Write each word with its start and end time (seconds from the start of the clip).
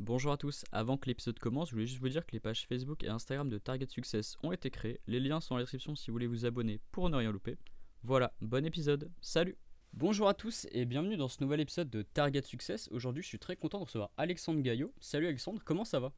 Bonjour 0.00 0.32
à 0.32 0.36
tous, 0.36 0.64
avant 0.72 0.96
que 0.96 1.06
l'épisode 1.06 1.38
commence, 1.38 1.68
je 1.68 1.74
voulais 1.74 1.86
juste 1.86 2.00
vous 2.00 2.08
dire 2.08 2.26
que 2.26 2.32
les 2.32 2.40
pages 2.40 2.66
Facebook 2.66 3.04
et 3.04 3.08
Instagram 3.08 3.48
de 3.48 3.58
Target 3.58 3.86
Success 3.86 4.36
ont 4.42 4.50
été 4.50 4.68
créées. 4.68 5.00
Les 5.06 5.20
liens 5.20 5.40
sont 5.40 5.54
dans 5.54 5.58
la 5.58 5.62
description 5.62 5.94
si 5.94 6.10
vous 6.10 6.14
voulez 6.14 6.26
vous 6.26 6.44
abonner 6.44 6.80
pour 6.90 7.08
ne 7.10 7.16
rien 7.16 7.30
louper. 7.30 7.56
Voilà, 8.02 8.34
bon 8.40 8.66
épisode, 8.66 9.08
salut 9.20 9.56
Bonjour 9.92 10.28
à 10.28 10.34
tous 10.34 10.66
et 10.72 10.84
bienvenue 10.84 11.16
dans 11.16 11.28
ce 11.28 11.40
nouvel 11.40 11.60
épisode 11.60 11.90
de 11.90 12.02
Target 12.02 12.42
Success. 12.42 12.88
Aujourd'hui, 12.90 13.22
je 13.22 13.28
suis 13.28 13.38
très 13.38 13.54
content 13.54 13.78
de 13.78 13.84
recevoir 13.84 14.10
Alexandre 14.16 14.60
Gaillot. 14.62 14.92
Salut 14.98 15.28
Alexandre, 15.28 15.62
comment 15.64 15.84
ça 15.84 16.00
va? 16.00 16.12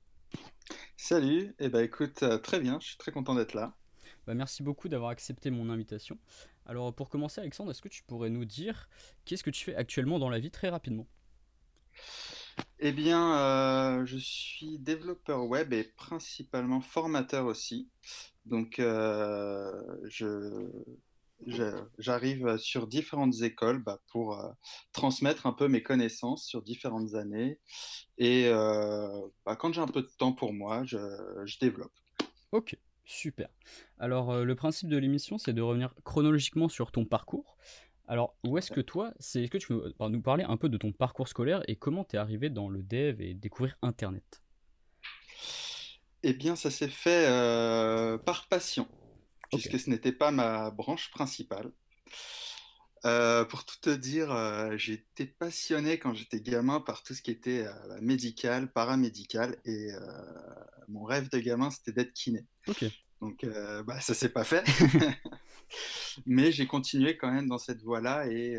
Salut, 0.97 1.49
et 1.59 1.67
eh 1.67 1.69
ben 1.69 1.85
écoute, 1.85 2.23
euh, 2.23 2.39
très 2.39 2.61
bien, 2.61 2.81
je 2.81 2.87
suis 2.87 2.97
très 2.97 3.13
content 3.13 3.35
d'être 3.35 3.53
là. 3.53 3.75
Bah, 4.27 4.33
merci 4.33 4.63
beaucoup 4.63 4.89
d'avoir 4.89 5.11
accepté 5.11 5.51
mon 5.51 5.69
invitation. 5.69 6.19
Alors 6.65 6.95
pour 6.95 7.11
commencer 7.11 7.43
Alexandre, 7.43 7.73
est-ce 7.73 7.83
que 7.83 7.91
tu 7.91 8.03
pourrais 8.05 8.31
nous 8.31 8.47
dire 8.47 8.89
qu'est-ce 9.27 9.45
que 9.45 9.51
tu 9.51 9.63
fais 9.63 9.77
actuellement 9.77 10.19
dans 10.19 10.31
la 10.31 10.39
vie 10.39 10.51
très 10.51 10.71
rapidement? 10.71 11.07
Eh 12.79 12.93
bien, 12.93 13.39
euh, 13.39 14.07
je 14.07 14.19
suis 14.19 14.79
développeur 14.79 15.47
web 15.47 15.73
et 15.73 15.85
principalement 15.85 16.81
formateur 16.81 17.47
aussi. 17.47 17.89
Donc, 18.45 18.79
euh, 18.79 19.73
j'arrive 21.99 22.59
sur 22.59 22.87
différentes 22.87 23.41
écoles 23.41 23.83
bah, 23.83 24.01
pour 24.09 24.39
euh, 24.39 24.51
transmettre 24.93 25.47
un 25.47 25.53
peu 25.53 25.69
mes 25.69 25.83
connaissances 25.83 26.45
sur 26.45 26.63
différentes 26.63 27.15
années. 27.15 27.59
Et 28.19 28.51
bah, 28.51 29.57
quand 29.57 29.73
j'ai 29.73 29.81
un 29.81 29.89
peu 29.89 30.03
de 30.03 30.11
temps 30.19 30.33
pour 30.33 30.53
moi, 30.53 30.85
je, 30.85 31.59
développe. 31.59 31.93
Ok, 32.53 32.77
super. 33.05 33.49
Alors, 33.99 34.45
le 34.45 34.55
principe 34.55 34.91
de 34.91 34.99
l'émission, 34.99 35.39
c'est 35.39 35.55
de 35.55 35.63
revenir 35.63 35.95
chronologiquement 36.05 36.69
sur 36.69 36.93
ton 36.93 37.07
parcours. 37.07 37.57
Alors, 38.09 38.37
où 38.45 38.57
est-ce 38.59 38.71
que 38.71 38.81
toi, 38.81 39.13
c'est, 39.19 39.43
est-ce 39.43 39.51
que 39.51 39.59
tu 39.59 39.69
peux 39.69 39.93
nous 40.09 40.23
parler 40.23 40.45
un 40.45 40.57
peu 40.57 40.69
de 40.69 40.77
ton 40.77 40.93
parcours 40.93 41.29
scolaire 41.29 41.63
et 41.69 41.77
comment 41.77 42.05
tu 42.05 42.17
es 42.17 42.19
arrivé 42.19 42.51
dans 42.51 42.69
le 42.69 42.83
dev 42.83 43.21
et 43.21 43.35
découvrir 43.35 43.77
Internet? 43.83 44.43
Eh 46.23 46.33
bien, 46.33 46.57
ça 46.57 46.71
s'est 46.71 46.89
fait 46.89 47.27
par 48.25 48.49
passion 48.49 48.89
puisque 49.51 49.79
ce 49.79 49.91
n'était 49.91 50.13
pas 50.13 50.31
ma 50.31 50.71
branche 50.71 51.11
principale. 51.11 51.71
Euh, 53.05 53.45
pour 53.45 53.65
tout 53.65 53.77
te 53.81 53.91
dire, 53.91 54.33
euh, 54.33 54.77
j'étais 54.77 55.27
passionné 55.27 55.99
quand 55.99 56.15
j'étais 56.15 56.41
gamin 56.41 56.81
par 56.81 57.03
tout 57.03 57.15
ce 57.15 57.23
qui 57.23 57.31
était 57.31 57.67
euh, 57.67 58.01
médical, 58.01 58.73
paramédical, 58.73 59.57
et 59.65 59.91
mon 60.89 61.05
rêve 61.05 61.31
de 61.31 61.39
gamin, 61.39 61.71
c'était 61.71 61.93
d'être 61.93 62.13
kiné. 62.13 62.47
Donc, 63.21 63.47
bah, 63.87 64.01
ça 64.01 64.15
s'est 64.15 64.29
pas 64.29 64.45
fait, 64.45 64.65
mais 66.27 66.53
j'ai 66.53 66.67
continué 66.67 67.17
quand 67.17 67.31
même 67.31 67.49
dans 67.49 67.59
cette 67.59 67.83
voie-là, 67.83 68.27
et 68.27 68.59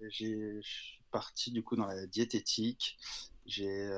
je 0.00 0.60
suis 0.60 1.00
parti 1.10 1.50
du 1.50 1.62
coup 1.62 1.76
dans 1.76 1.86
la 1.86 2.06
diététique. 2.06 2.98
J'ai 3.46 3.88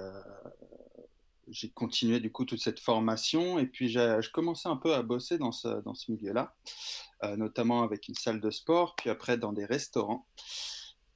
j'ai 1.48 1.70
continué 1.70 2.20
du 2.20 2.30
coup 2.30 2.44
toute 2.44 2.60
cette 2.60 2.80
formation 2.80 3.58
et 3.58 3.66
puis 3.66 3.88
je 3.88 4.30
commençais 4.30 4.68
un 4.68 4.76
peu 4.76 4.94
à 4.94 5.02
bosser 5.02 5.38
dans 5.38 5.52
ce, 5.52 5.82
dans 5.82 5.94
ce 5.94 6.10
milieu-là, 6.12 6.54
euh, 7.24 7.36
notamment 7.36 7.82
avec 7.82 8.08
une 8.08 8.14
salle 8.14 8.40
de 8.40 8.50
sport, 8.50 8.94
puis 8.96 9.10
après 9.10 9.38
dans 9.38 9.52
des 9.52 9.64
restaurants. 9.64 10.26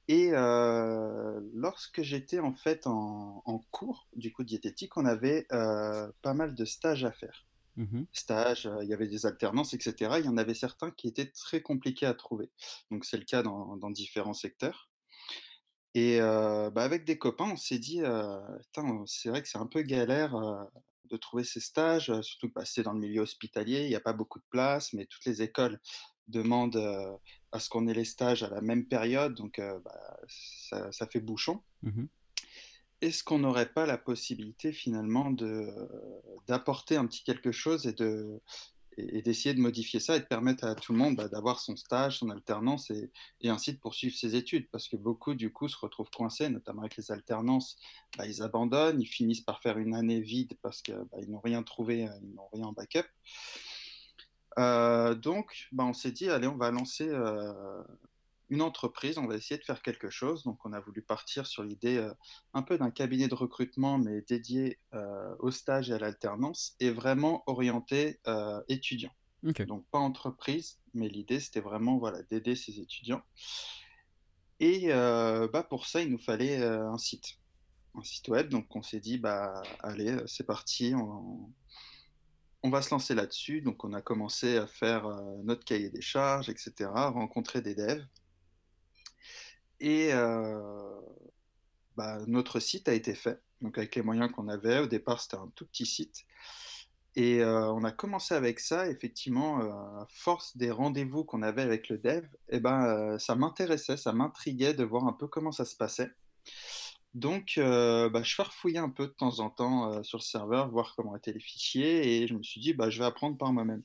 Et 0.07 0.29
euh, 0.31 1.41
lorsque 1.53 2.01
j'étais 2.01 2.39
en 2.39 2.53
fait 2.53 2.87
en, 2.87 3.41
cours 3.71 4.07
du 4.15 4.31
coup 4.31 4.43
diététique, 4.43 4.95
on 4.95 5.05
avait 5.05 5.45
euh, 5.51 6.09
pas 6.21 6.33
mal 6.33 6.55
de 6.55 6.65
stages 6.65 7.03
à 7.03 7.11
faire. 7.11 7.46
Mmh 7.77 8.03
stages, 8.11 8.69
il 8.81 8.89
y 8.89 8.93
avait 8.93 9.07
des 9.07 9.25
alternances, 9.25 9.73
etc. 9.73 10.19
Il 10.19 10.25
y 10.25 10.29
en 10.29 10.37
avait 10.37 10.55
certains 10.55 10.91
qui 10.91 11.07
étaient 11.07 11.29
très 11.31 11.61
compliqués 11.61 12.07
à 12.07 12.13
trouver. 12.13 12.49
Donc 12.91 13.05
c'est 13.05 13.17
le 13.17 13.23
cas 13.23 13.43
dans, 13.43 13.77
dans 13.77 13.91
différents 13.91 14.33
secteurs. 14.33 14.89
Et 15.93 16.19
bah, 16.19 16.83
avec 16.83 17.05
des 17.05 17.17
copains, 17.17 17.51
on 17.51 17.55
s'est 17.55 17.79
dit, 17.79 18.01
c'est 19.05 19.29
vrai 19.29 19.41
que 19.41 19.47
c'est 19.47 19.57
un 19.57 19.65
peu 19.65 19.81
galère 19.81 20.35
de 21.05 21.17
trouver 21.17 21.43
ces 21.43 21.59
stages, 21.59 22.11
surtout 22.21 22.51
que 22.51 22.65
c'est 22.65 22.83
dans 22.83 22.93
le 22.93 22.99
milieu 22.99 23.21
hospitalier, 23.21 23.83
il 23.83 23.89
n'y 23.89 23.95
a 23.95 23.99
pas 23.99 24.13
beaucoup 24.13 24.37
de 24.39 24.45
place, 24.49 24.93
mais 24.93 25.05
toutes 25.05 25.25
les 25.25 25.41
écoles 25.41 25.79
demandent 26.27 27.19
à 27.51 27.59
ce 27.59 27.69
qu'on 27.69 27.87
ait 27.87 27.95
les 27.95 28.05
stages 28.05 28.43
à 28.43 28.49
la 28.49 28.61
même 28.61 28.87
période, 28.87 29.33
donc 29.33 29.59
bah, 29.59 30.19
ça, 30.91 31.07
fait 31.07 31.19
bouchon. 31.19 31.63
Mmh 31.81 32.05
Est-ce 33.01 33.23
qu'on 33.23 33.39
n'aurait 33.39 33.71
pas 33.71 33.85
la 33.85 33.97
possibilité 33.97 34.71
finalement 34.71 35.31
d'apporter 36.47 36.95
un 36.95 37.05
petit 37.05 37.23
quelque 37.23 37.51
chose 37.51 37.85
et 37.85 37.93
de, 37.93 38.41
et, 38.97 39.21
d'essayer 39.21 39.53
de 39.53 39.61
modifier 39.61 39.99
ça 39.99 40.15
et 40.15 40.19
de 40.19 40.25
permettre 40.25 40.65
à 40.65 40.75
tout 40.75 40.93
le 40.93 40.97
monde 40.97 41.15
bah, 41.15 41.27
d'avoir 41.27 41.59
son 41.59 41.75
stage, 41.75 42.19
son 42.19 42.29
alternance 42.29 42.91
et, 42.91 43.11
ainsi 43.45 43.73
de 43.73 43.79
poursuivre 43.79 44.15
ses 44.15 44.35
études? 44.35 44.67
Parce 44.71 44.87
que 44.87 44.97
beaucoup, 44.97 45.35
du 45.35 45.51
coup, 45.53 45.67
se 45.67 45.77
retrouvent 45.77 46.09
coincés, 46.09 46.49
notamment 46.49 46.81
avec 46.81 46.97
les 46.97 47.11
alternances. 47.11 47.77
Bah, 48.17 48.25
ils 48.25 48.41
abandonnent, 48.41 49.01
ils 49.01 49.07
finissent 49.07 49.41
par 49.41 49.61
faire 49.61 49.77
une 49.77 49.93
année 49.93 50.19
vide 50.19 50.57
parce 50.61 50.81
qu'ils 50.81 50.95
bah, 51.11 51.17
n'ont 51.27 51.41
rien 51.41 51.63
trouvé, 51.63 52.07
euh, 52.07 52.11
ils 52.21 52.33
n'ont 52.33 52.49
rien 52.51 52.65
en 52.65 52.73
backup. 52.73 53.05
Euh, 54.57 55.13
donc, 55.13 55.69
on 55.77 55.93
s'est 55.93 56.11
dit, 56.11 56.29
allez, 56.29 56.47
on 56.47 56.57
va 56.57 56.71
lancer 56.71 57.07
euh, 57.07 57.83
une 58.49 58.61
entreprise, 58.61 59.17
on 59.17 59.27
va 59.27 59.35
essayer 59.35 59.57
de 59.57 59.63
faire 59.63 59.81
quelque 59.81 60.09
chose. 60.09 60.43
Donc, 60.43 60.65
on 60.65 60.73
a 60.73 60.79
voulu 60.79 61.01
partir 61.01 61.45
sur 61.45 61.63
l'idée 61.63 61.97
euh, 61.97 62.13
un 62.53 62.61
peu 62.61 62.77
d'un 62.77 62.91
cabinet 62.91 63.27
de 63.27 63.35
recrutement, 63.35 63.97
mais 63.97 64.21
dédié 64.21 64.79
euh, 64.93 65.35
au 65.39 65.51
stage 65.51 65.89
et 65.89 65.93
à 65.93 65.99
l'alternance, 65.99 66.75
et 66.79 66.89
vraiment 66.89 67.43
orienté 67.47 68.19
euh, 68.27 68.61
étudiant. 68.69 69.11
Donc, 69.43 69.85
pas 69.91 69.99
entreprise, 69.99 70.79
mais 70.93 71.09
l'idée, 71.09 71.39
c'était 71.39 71.59
vraiment 71.59 71.97
voilà, 71.97 72.23
d'aider 72.23 72.55
ces 72.55 72.79
étudiants. 72.79 73.21
Et 74.59 74.87
bah, 74.89 75.63
pour 75.69 75.85
ça, 75.85 76.01
il 76.01 76.09
nous 76.09 76.17
fallait 76.17 76.57
un 76.57 76.97
site, 76.97 77.37
un 77.93 78.03
site 78.03 78.27
web. 78.29 78.49
Donc, 78.49 78.75
on 78.75 78.81
s'est 78.81 78.99
dit, 78.99 79.19
bah, 79.19 79.61
allez, 79.81 80.17
c'est 80.25 80.45
parti, 80.45 80.93
on, 80.95 81.53
on 82.63 82.69
va 82.71 82.81
se 82.81 82.89
lancer 82.89 83.13
là-dessus. 83.13 83.61
Donc, 83.61 83.85
on 83.85 83.93
a 83.93 84.01
commencé 84.01 84.57
à 84.57 84.65
faire 84.65 85.07
notre 85.43 85.63
cahier 85.63 85.91
des 85.91 86.01
charges, 86.01 86.49
etc., 86.49 86.89
rencontrer 86.95 87.61
des 87.61 87.75
devs. 87.75 88.03
Et 89.79 90.09
euh, 90.11 90.99
bah, 91.95 92.19
notre 92.27 92.59
site 92.59 92.87
a 92.87 92.93
été 92.93 93.13
fait, 93.13 93.41
donc 93.61 93.77
avec 93.77 93.95
les 93.95 94.01
moyens 94.01 94.31
qu'on 94.31 94.47
avait. 94.47 94.79
Au 94.79 94.87
départ, 94.87 95.21
c'était 95.21 95.37
un 95.37 95.51
tout 95.55 95.65
petit 95.65 95.85
site. 95.85 96.25
Et 97.15 97.41
euh, 97.41 97.71
on 97.71 97.83
a 97.83 97.91
commencé 97.91 98.35
avec 98.35 98.59
ça, 98.59 98.87
effectivement, 98.89 99.59
euh, 99.61 99.71
à 99.71 100.05
force 100.09 100.55
des 100.55 100.69
rendez-vous 100.69 101.23
qu'on 101.23 101.41
avait 101.41 101.63
avec 101.63 101.89
le 101.89 101.97
dev, 101.97 102.25
eh 102.49 102.59
ben, 102.59 103.17
ça 103.17 103.35
m'intéressait, 103.35 103.97
ça 103.97 104.13
m'intriguait 104.13 104.75
de 104.75 104.83
voir 104.83 105.05
un 105.07 105.13
peu 105.13 105.27
comment 105.27 105.51
ça 105.51 105.65
se 105.65 105.75
passait. 105.75 106.11
Donc, 107.15 107.53
bah, 107.57 108.21
je 108.21 108.35
farfouillais 108.35 108.77
un 108.77 108.91
peu 108.91 109.07
de 109.07 109.13
temps 109.13 109.39
en 109.39 109.49
temps 109.49 110.03
sur 110.03 110.19
le 110.19 110.23
serveur, 110.23 110.69
voir 110.69 110.93
comment 110.95 111.15
étaient 111.15 111.33
les 111.33 111.39
fichiers, 111.39 112.21
et 112.21 112.27
je 112.27 112.35
me 112.35 112.43
suis 112.43 112.61
dit, 112.61 112.73
bah, 112.73 112.91
je 112.91 112.99
vais 112.99 113.05
apprendre 113.05 113.35
par 113.35 113.51
moi-même. 113.51 113.81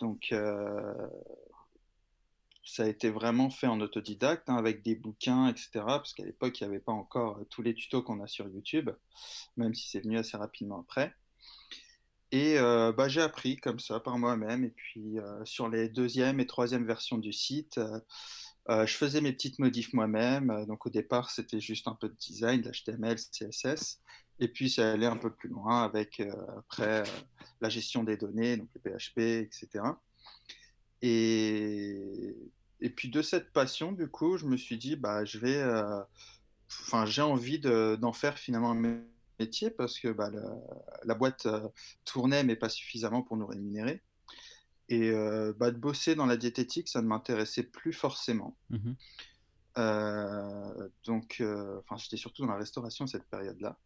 Donc, 0.00 0.34
ça 2.68 2.82
a 2.84 2.86
été 2.86 3.08
vraiment 3.08 3.48
fait 3.48 3.66
en 3.66 3.80
autodidacte, 3.80 4.50
hein, 4.50 4.56
avec 4.56 4.82
des 4.82 4.94
bouquins, 4.94 5.48
etc. 5.48 5.70
Parce 5.74 6.12
qu'à 6.12 6.24
l'époque, 6.24 6.60
il 6.60 6.64
n'y 6.64 6.68
avait 6.74 6.80
pas 6.80 6.92
encore 6.92 7.38
euh, 7.38 7.44
tous 7.48 7.62
les 7.62 7.74
tutos 7.74 8.02
qu'on 8.02 8.20
a 8.20 8.26
sur 8.26 8.46
YouTube, 8.46 8.90
même 9.56 9.74
si 9.74 9.88
c'est 9.88 10.00
venu 10.00 10.18
assez 10.18 10.36
rapidement 10.36 10.80
après. 10.80 11.14
Et 12.30 12.58
euh, 12.58 12.92
bah, 12.92 13.08
j'ai 13.08 13.22
appris 13.22 13.56
comme 13.56 13.78
ça 13.78 14.00
par 14.00 14.18
moi-même. 14.18 14.64
Et 14.64 14.70
puis 14.70 15.18
euh, 15.18 15.42
sur 15.46 15.70
les 15.70 15.88
deuxième 15.88 16.40
et 16.40 16.46
troisième 16.46 16.84
versions 16.84 17.16
du 17.16 17.32
site, 17.32 17.80
je 18.68 18.92
faisais 18.92 19.22
mes 19.22 19.32
petites 19.32 19.58
modifs 19.58 19.94
moi-même. 19.94 20.66
Donc 20.66 20.84
au 20.84 20.90
départ, 20.90 21.30
c'était 21.30 21.60
juste 21.60 21.88
un 21.88 21.94
peu 21.94 22.10
de 22.10 22.16
design, 22.16 22.60
de 22.60 22.68
l'HTML, 22.68 23.16
CSS. 23.16 24.02
Et 24.40 24.48
puis 24.48 24.68
ça 24.68 24.92
allait 24.92 25.06
un 25.06 25.16
peu 25.16 25.32
plus 25.32 25.48
loin 25.48 25.84
avec 25.84 26.22
après 26.58 27.02
la 27.62 27.70
gestion 27.70 28.04
des 28.04 28.18
données, 28.18 28.58
donc 28.58 28.68
les 28.74 28.92
PHP, 28.92 29.18
etc. 29.18 29.84
Et 31.00 32.36
et 32.80 32.90
puis 32.90 33.08
de 33.08 33.22
cette 33.22 33.52
passion, 33.52 33.92
du 33.92 34.08
coup, 34.08 34.36
je 34.36 34.46
me 34.46 34.56
suis 34.56 34.78
dit, 34.78 34.96
bah, 34.96 35.24
je 35.24 35.38
vais, 35.38 35.56
euh, 35.56 36.00
enfin, 36.68 37.06
j'ai 37.06 37.22
envie 37.22 37.58
d'en 37.58 38.12
faire 38.12 38.38
finalement 38.38 38.70
un 38.70 39.00
métier 39.40 39.70
parce 39.70 39.98
que 39.98 40.08
bah, 40.08 40.30
la, 41.04 41.14
boîte 41.14 41.46
euh, 41.46 41.68
tournait, 42.04 42.44
mais 42.44 42.56
pas 42.56 42.68
suffisamment 42.68 43.22
pour 43.22 43.36
nous 43.36 43.46
rémunérer. 43.46 44.02
Et 44.88 45.10
euh, 45.10 45.52
bah, 45.58 45.70
de 45.70 45.76
bosser 45.76 46.14
dans 46.14 46.26
la 46.26 46.36
diététique, 46.36 46.88
ça 46.88 47.02
ne 47.02 47.08
m'intéressait 47.08 47.64
plus 47.64 47.92
forcément. 47.92 48.56
Mmh 48.70 48.92
donc, 51.04 51.40
enfin, 51.40 51.96
j'étais 51.98 52.16
surtout 52.16 52.42
dans 52.42 52.50
la 52.50 52.58
restauration 52.58 53.04
à 53.04 53.08
cette 53.08 53.26
période-là. 53.26 53.78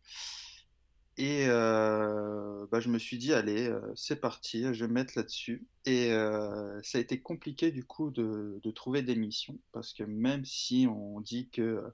Et 1.18 1.44
euh, 1.46 2.66
bah, 2.70 2.80
je 2.80 2.88
me 2.88 2.98
suis 2.98 3.18
dit, 3.18 3.34
allez, 3.34 3.68
euh, 3.68 3.80
c'est 3.94 4.20
parti, 4.20 4.62
je 4.72 4.84
vais 4.84 4.88
me 4.88 4.94
mettre 4.94 5.12
là-dessus. 5.16 5.66
Et 5.84 6.10
euh, 6.12 6.80
ça 6.82 6.98
a 6.98 7.00
été 7.00 7.20
compliqué 7.20 7.70
du 7.70 7.84
coup 7.84 8.10
de, 8.10 8.60
de, 8.62 8.70
trouver 8.70 9.02
des 9.02 9.16
missions, 9.16 9.58
parce 9.72 9.92
que 9.92 10.04
même 10.04 10.44
si 10.44 10.86
on 10.88 11.20
dit 11.20 11.50
que 11.50 11.84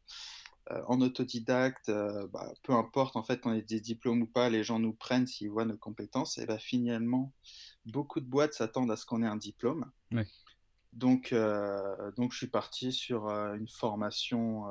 en 0.87 1.01
autodidacte, 1.01 1.91
bah, 2.31 2.53
peu 2.63 2.75
importe 2.75 3.17
en 3.17 3.23
fait 3.23 3.41
qu'on 3.41 3.55
ait 3.55 3.63
des 3.63 3.81
diplômes 3.81 4.23
ou 4.23 4.27
pas, 4.27 4.51
les 4.51 4.63
gens 4.63 4.79
nous 4.79 4.93
prennent 4.93 5.27
s'ils 5.27 5.51
voient 5.51 5.65
nos 5.65 5.79
compétences, 5.79 6.37
et 6.37 6.47
bah, 6.47 6.59
finalement, 6.59 7.33
beaucoup 7.87 8.21
de 8.21 8.27
boîtes 8.27 8.53
s'attendent 8.53 8.91
à 8.91 8.97
ce 8.97 9.07
qu'on 9.07 9.23
ait 9.23 9.27
un 9.27 9.37
diplôme. 9.37 9.91
Donc, 10.93 11.35
donc 12.17 12.33
je 12.33 12.37
suis 12.37 12.49
parti 12.49 12.93
sur 12.93 13.29
une 13.29 13.69
formation 13.69 14.67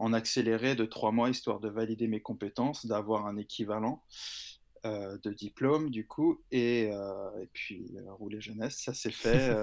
en 0.00 0.12
accéléré 0.12 0.74
de 0.74 0.84
trois 0.84 1.12
mois, 1.12 1.30
histoire 1.30 1.60
de 1.60 1.68
valider 1.68 2.08
mes 2.08 2.20
compétences, 2.20 2.86
d'avoir 2.86 3.26
un 3.26 3.36
équivalent 3.36 4.02
de 4.84 5.32
diplôme, 5.32 5.90
du 5.90 6.06
coup, 6.06 6.40
et, 6.50 6.84
et 6.84 7.48
puis 7.52 7.86
rouler 8.08 8.40
jeunesse, 8.40 8.78
ça 8.78 8.94
s'est 8.94 9.10
fait. 9.10 9.54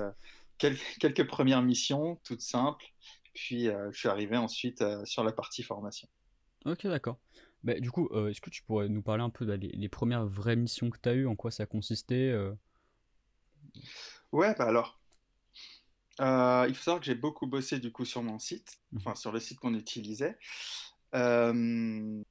quelques 0.59 1.27
premières 1.27 1.61
missions, 1.61 2.19
toutes 2.23 2.41
simples, 2.41 2.85
puis 3.33 3.65
je 3.65 3.97
suis 3.97 4.09
arrivé 4.09 4.37
ensuite 4.37 4.83
sur 5.05 5.23
la 5.23 5.31
partie 5.31 5.63
formation. 5.63 6.07
Ok, 6.65 6.85
d'accord. 6.85 7.17
Bah, 7.63 7.79
du 7.79 7.89
coup, 7.89 8.09
est-ce 8.27 8.41
que 8.41 8.49
tu 8.51 8.61
pourrais 8.63 8.89
nous 8.89 9.01
parler 9.01 9.23
un 9.23 9.29
peu 9.29 9.45
des 9.45 9.57
les 9.57 9.89
premières 9.89 10.25
vraies 10.25 10.55
missions 10.55 10.89
que 10.89 10.99
tu 11.01 11.09
as 11.09 11.13
eues, 11.13 11.27
en 11.27 11.35
quoi 11.35 11.51
ça 11.51 11.65
consistait 11.65 12.33
Ouais, 14.31 14.53
bah 14.57 14.65
alors, 14.65 14.96
euh, 16.21 16.65
il 16.67 16.75
faut 16.75 16.83
savoir 16.83 16.99
que 16.99 17.05
j'ai 17.05 17.15
beaucoup 17.15 17.47
bossé 17.47 17.79
du 17.79 17.91
coup 17.91 18.05
sur 18.05 18.23
mon 18.23 18.39
site, 18.39 18.79
mmh. 18.91 18.97
enfin 18.97 19.15
sur 19.15 19.31
le 19.31 19.39
site 19.39 19.59
qu'on 19.59 19.73
utilisait. 19.73 20.37
Euh, 21.15 22.21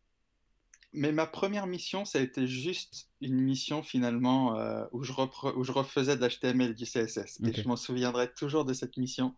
mais 0.93 1.13
ma 1.13 1.27
première 1.27 1.67
mission, 1.67 2.05
ça 2.05 2.19
a 2.19 2.23
été 2.23 2.47
juste 2.47 3.09
une 3.21 3.41
mission 3.41 3.83
finalement 3.83 4.59
euh, 4.59 4.85
où, 4.93 5.03
je 5.03 5.13
où, 5.57 5.65
je 5.65 5.73
refaisais 5.73 6.17
de 6.17 6.25
l'HTML 6.25 6.71
et 6.71 6.75
du 6.75 6.85
CSS. 6.85 7.41
Et 7.45 7.53
je 7.53 7.69
m'en 7.69 7.77
souviendrai 7.77 8.33
toujours 8.33 8.65
de 8.65 8.73
cette 8.73 8.97
mission 8.97 9.35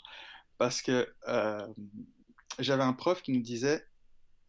parce 0.56 0.83
que 0.83 1.12
j'avais 2.59 2.83
un 2.83 2.93
prof 2.93 3.23
qui 3.23 3.33
nous 3.33 3.43
disait 3.43 3.85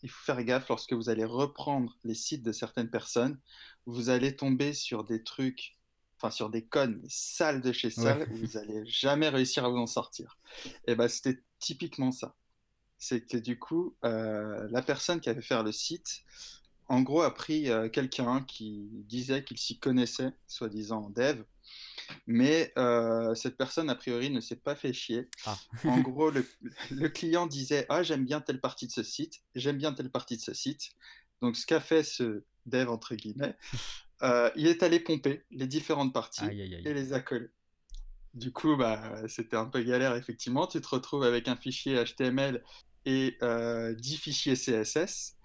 il 0.01 0.09
faut 0.09 0.23
faire 0.23 0.43
gaffe 0.43 0.69
lorsque 0.69 0.93
vous 0.93 1.09
allez 1.09 1.25
reprendre 1.25 1.97
les 2.03 2.13
sites 2.13 2.43
de 2.43 2.51
certaines 2.51 2.89
personnes, 2.89 3.39
vous 3.85 4.09
allez 4.09 4.35
tomber 4.35 4.73
sur 4.73 5.03
des 5.03 5.23
trucs 5.23 5.78
enfin 6.19 6.31
sur 6.31 6.49
des 6.49 6.65
codes 6.65 7.01
sales 7.07 7.61
de 7.61 7.71
chez 7.71 7.89
sales, 7.89 8.27
où 8.31 8.35
vous 8.35 8.57
n'allez 8.57 8.85
jamais 8.85 9.29
réussir 9.29 9.63
à 9.63 9.69
vous 9.69 9.77
en 9.77 9.87
sortir. 9.87 10.37
Et 10.85 10.95
ben 10.95 11.07
c'était 11.07 11.41
typiquement 11.59 12.11
ça. 12.11 12.35
C'est 12.97 13.21
que 13.21 13.37
du 13.37 13.57
coup, 13.57 13.95
euh, 14.03 14.67
la 14.71 14.81
personne 14.81 15.21
qui 15.21 15.29
avait 15.29 15.41
fait 15.41 15.61
le 15.63 15.71
site, 15.71 16.23
en 16.89 17.01
gros, 17.01 17.21
a 17.21 17.33
pris 17.33 17.69
euh, 17.69 17.87
quelqu'un 17.87 18.41
qui 18.41 18.89
disait 19.05 19.43
qu'il 19.43 19.57
s'y 19.57 19.79
connaissait, 19.79 20.33
soi-disant 20.47 21.03
en 21.05 21.09
dev, 21.11 21.43
mais 22.27 22.73
euh, 22.77 23.35
cette 23.35 23.55
personne, 23.57 23.89
a 23.89 23.95
priori, 23.95 24.31
ne 24.31 24.41
s'est 24.41 24.55
pas 24.55 24.75
fait 24.75 24.91
chier. 24.91 25.29
Ah. 25.45 25.57
en 25.85 25.99
gros, 26.01 26.31
le, 26.31 26.45
le, 26.91 27.07
client 27.07 27.47
disait 27.47 27.85
Ah, 27.89 28.03
j'aime 28.03 28.25
bien 28.25 28.41
telle 28.41 28.59
partie 28.59 28.87
de 28.87 28.91
ce 28.91 29.03
site, 29.03 29.41
j'aime 29.55 29.77
bien 29.77 29.93
telle 29.93 30.09
partie 30.09 30.35
de 30.35 30.41
ce 30.41 30.53
site. 30.53 30.89
Donc, 31.41 31.55
ce 31.55 31.65
qu'a 31.65 31.79
fait 31.79 32.03
ce 32.03 32.43
dev, 32.65 32.89
entre 32.89 33.15
guillemets, 33.15 33.55
euh, 34.23 34.49
il 34.55 34.67
est 34.67 34.83
allé 34.83 34.99
pomper 34.99 35.43
les 35.51 35.67
différentes 35.67 36.13
parties 36.13 36.45
et 36.45 36.93
les 36.93 37.13
a 37.13 37.19
collées. 37.19 37.51
Du 38.33 38.51
coup, 38.51 38.75
bah, 38.75 39.27
c'était 39.27 39.57
un 39.57 39.65
peu 39.65 39.81
galère, 39.81 40.15
effectivement. 40.15 40.67
Tu 40.67 40.81
te 40.81 40.87
retrouves 40.87 41.23
avec 41.23 41.47
un 41.47 41.55
fichier 41.55 42.03
HTML 42.03 42.63
et 43.05 43.37
euh, 43.41 43.93
10 43.95 44.17
fichiers 44.17 44.55
CSS. 44.55 45.37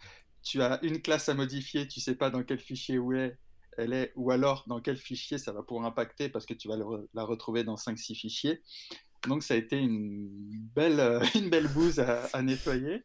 Tu 0.42 0.60
as 0.60 0.78
une 0.84 1.00
classe 1.00 1.28
à 1.28 1.34
modifier, 1.34 1.88
tu 1.88 2.00
sais 2.00 2.14
pas 2.14 2.28
dans 2.28 2.42
quel 2.42 2.58
fichier 2.58 2.98
où 2.98 3.14
est, 3.14 3.38
elle 3.78 3.94
est, 3.94 4.12
ou 4.16 4.30
alors 4.30 4.64
dans 4.66 4.80
quel 4.80 4.98
fichier 4.98 5.38
ça 5.38 5.52
va 5.52 5.62
pouvoir 5.62 5.86
impacter 5.86 6.28
parce 6.28 6.44
que 6.44 6.52
tu 6.52 6.68
vas 6.68 6.76
la 7.14 7.24
retrouver 7.24 7.64
dans 7.64 7.76
5-6 7.76 8.14
fichiers. 8.14 8.60
Donc 9.26 9.42
ça 9.42 9.54
a 9.54 9.56
été 9.56 9.78
une 9.78 10.28
belle, 10.74 11.22
une 11.34 11.48
belle 11.48 11.68
bouse 11.68 12.00
à 12.00 12.42
nettoyer. 12.42 13.04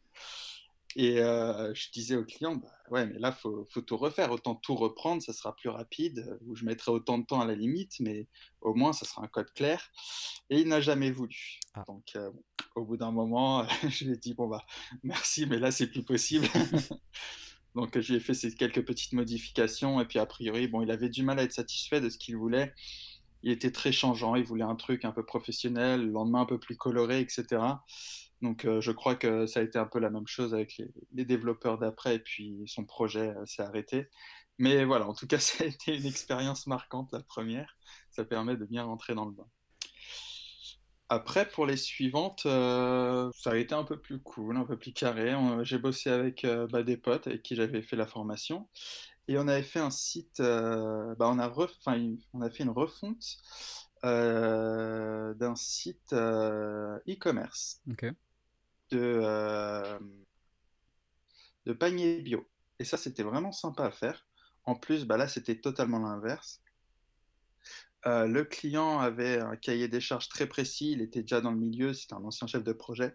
Et 0.96 1.20
euh, 1.20 1.72
je 1.74 1.90
disais 1.92 2.16
au 2.16 2.24
client, 2.24 2.56
bah, 2.56 2.68
ouais, 2.90 3.06
mais 3.06 3.18
là, 3.18 3.32
il 3.36 3.40
faut, 3.40 3.66
faut, 3.70 3.80
tout 3.80 3.96
refaire. 3.96 4.32
Autant 4.32 4.56
tout 4.56 4.74
reprendre, 4.74 5.22
ça 5.22 5.32
sera 5.32 5.54
plus 5.54 5.68
rapide, 5.68 6.26
euh, 6.28 6.38
ou 6.46 6.56
je 6.56 6.64
mettrai 6.64 6.90
autant 6.90 7.18
de 7.18 7.24
temps 7.24 7.40
à 7.40 7.44
la 7.44 7.54
limite, 7.54 8.00
mais 8.00 8.26
au 8.60 8.74
moins, 8.74 8.92
ça 8.92 9.06
sera 9.06 9.22
un 9.22 9.28
code 9.28 9.52
clair. 9.52 9.92
Et 10.50 10.60
il 10.60 10.68
n'a 10.68 10.80
jamais 10.80 11.10
voulu. 11.12 11.60
Ah. 11.74 11.84
Donc, 11.86 12.12
euh, 12.16 12.30
au 12.74 12.84
bout 12.84 12.96
d'un 12.96 13.12
moment, 13.12 13.66
je 13.88 14.04
lui 14.04 14.14
ai 14.14 14.16
dit, 14.16 14.34
bon, 14.34 14.48
bah, 14.48 14.64
merci, 15.04 15.46
mais 15.46 15.58
là, 15.58 15.70
c'est 15.70 15.86
plus 15.86 16.02
possible. 16.02 16.46
Donc, 17.76 18.00
je 18.00 18.12
lui 18.12 18.16
ai 18.16 18.20
fait 18.20 18.34
ces 18.34 18.52
quelques 18.52 18.84
petites 18.84 19.12
modifications, 19.12 20.00
et 20.00 20.06
puis, 20.06 20.18
a 20.18 20.26
priori, 20.26 20.66
bon, 20.66 20.82
il 20.82 20.90
avait 20.90 21.08
du 21.08 21.22
mal 21.22 21.38
à 21.38 21.44
être 21.44 21.52
satisfait 21.52 22.00
de 22.00 22.08
ce 22.08 22.18
qu'il 22.18 22.36
voulait. 22.36 22.74
Il 23.42 23.52
était 23.52 23.70
très 23.70 23.92
changeant, 23.92 24.34
il 24.34 24.44
voulait 24.44 24.64
un 24.64 24.74
truc 24.74 25.04
un 25.04 25.12
peu 25.12 25.24
professionnel, 25.24 26.04
le 26.04 26.10
lendemain 26.10 26.40
un 26.40 26.46
peu 26.46 26.58
plus 26.58 26.76
coloré, 26.76 27.20
etc. 27.20 27.62
Donc 28.42 28.64
euh, 28.64 28.80
je 28.80 28.90
crois 28.92 29.16
que 29.16 29.46
ça 29.46 29.60
a 29.60 29.62
été 29.62 29.78
un 29.78 29.86
peu 29.86 29.98
la 29.98 30.10
même 30.10 30.26
chose 30.26 30.54
avec 30.54 30.80
les, 31.12 31.24
développeurs 31.24 31.78
d'après 31.78 32.16
et 32.16 32.18
puis 32.18 32.62
son 32.66 32.84
projet 32.84 33.28
euh, 33.36 33.44
s'est 33.46 33.62
arrêté. 33.62 34.08
Mais 34.58 34.84
voilà, 34.84 35.06
en 35.06 35.14
tout 35.14 35.26
cas, 35.26 35.38
ça 35.38 35.64
a 35.64 35.66
été 35.66 35.96
une 35.96 36.06
expérience 36.06 36.66
marquante 36.66 37.12
la 37.12 37.22
première. 37.22 37.76
Ça 38.10 38.24
permet 38.24 38.56
de 38.56 38.64
bien 38.64 38.84
rentrer 38.84 39.14
dans 39.14 39.26
le 39.26 39.32
bain. 39.32 39.46
Après, 41.08 41.48
pour 41.48 41.66
les 41.66 41.76
suivantes, 41.76 42.44
euh, 42.46 43.30
ça 43.36 43.50
a 43.50 43.56
été 43.56 43.74
un 43.74 43.82
peu 43.82 43.98
plus 44.00 44.20
cool, 44.20 44.56
un 44.56 44.64
peu 44.64 44.78
plus 44.78 44.92
carré. 44.92 45.34
J'ai 45.62 45.78
bossé 45.78 46.08
avec 46.08 46.46
bah, 46.70 46.84
des 46.84 46.96
potes 46.96 47.26
avec 47.26 47.42
qui 47.42 47.56
j'avais 47.56 47.82
fait 47.82 47.96
la 47.96 48.06
formation. 48.06 48.68
Et 49.26 49.36
on 49.36 49.48
avait 49.48 49.64
fait 49.64 49.80
un 49.80 49.90
site, 49.90 50.40
bah, 50.40 51.16
on, 51.20 51.38
a 51.40 51.52
on 52.32 52.40
a 52.40 52.50
fait 52.50 52.62
une 52.62 52.70
refonte 52.70 53.38
d'un 54.04 55.56
site 55.56 56.12
e-commerce. 56.12 57.82
De, 58.90 59.20
euh, 59.22 59.98
de 61.66 61.72
panier 61.72 62.20
bio. 62.20 62.48
Et 62.78 62.84
ça, 62.84 62.96
c'était 62.96 63.22
vraiment 63.22 63.52
sympa 63.52 63.84
à 63.84 63.90
faire. 63.90 64.26
En 64.64 64.74
plus, 64.74 65.04
bah 65.04 65.16
là, 65.16 65.28
c'était 65.28 65.60
totalement 65.60 65.98
l'inverse. 65.98 66.62
Euh, 68.06 68.26
le 68.26 68.44
client 68.44 68.98
avait 68.98 69.38
un 69.38 69.56
cahier 69.56 69.88
des 69.88 70.00
charges 70.00 70.28
très 70.28 70.46
précis, 70.46 70.92
il 70.92 71.02
était 71.02 71.20
déjà 71.20 71.42
dans 71.42 71.50
le 71.50 71.58
milieu, 71.58 71.92
c'était 71.92 72.14
un 72.14 72.24
ancien 72.24 72.46
chef 72.46 72.64
de 72.64 72.72
projet. 72.72 73.14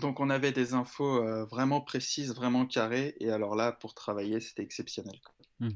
Donc 0.00 0.20
on 0.20 0.28
avait 0.28 0.52
des 0.52 0.74
infos 0.74 1.24
euh, 1.24 1.46
vraiment 1.46 1.80
précises, 1.80 2.34
vraiment 2.34 2.66
carrées, 2.66 3.16
et 3.18 3.30
alors 3.30 3.56
là, 3.56 3.72
pour 3.72 3.94
travailler, 3.94 4.40
c'était 4.40 4.62
exceptionnel. 4.62 5.18
Hmm. 5.60 5.70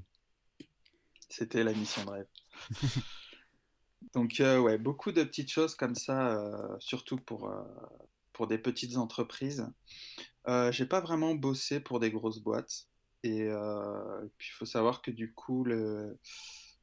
C'était 1.30 1.64
la 1.64 1.72
mission 1.72 2.04
de 2.04 2.10
rêve. 2.10 2.26
Donc 4.12 4.36
ouais, 4.40 4.76
beaucoup 4.76 5.12
de 5.12 5.22
petites 5.22 5.50
choses 5.50 5.74
comme 5.74 5.94
ça, 5.94 6.76
surtout 6.80 7.16
pour, 7.16 7.50
pour 8.40 8.46
des 8.46 8.56
petites 8.56 8.96
entreprises. 8.96 9.66
Euh, 10.48 10.72
j'ai 10.72 10.86
pas 10.86 11.02
vraiment 11.02 11.34
bossé 11.34 11.78
pour 11.78 12.00
des 12.00 12.10
grosses 12.10 12.38
boîtes. 12.38 12.86
Et, 13.22 13.42
euh, 13.42 14.26
puis 14.38 14.48
il 14.50 14.56
faut 14.56 14.64
savoir 14.64 15.02
que 15.02 15.10
du 15.10 15.34
coup, 15.34 15.62
le... 15.62 16.18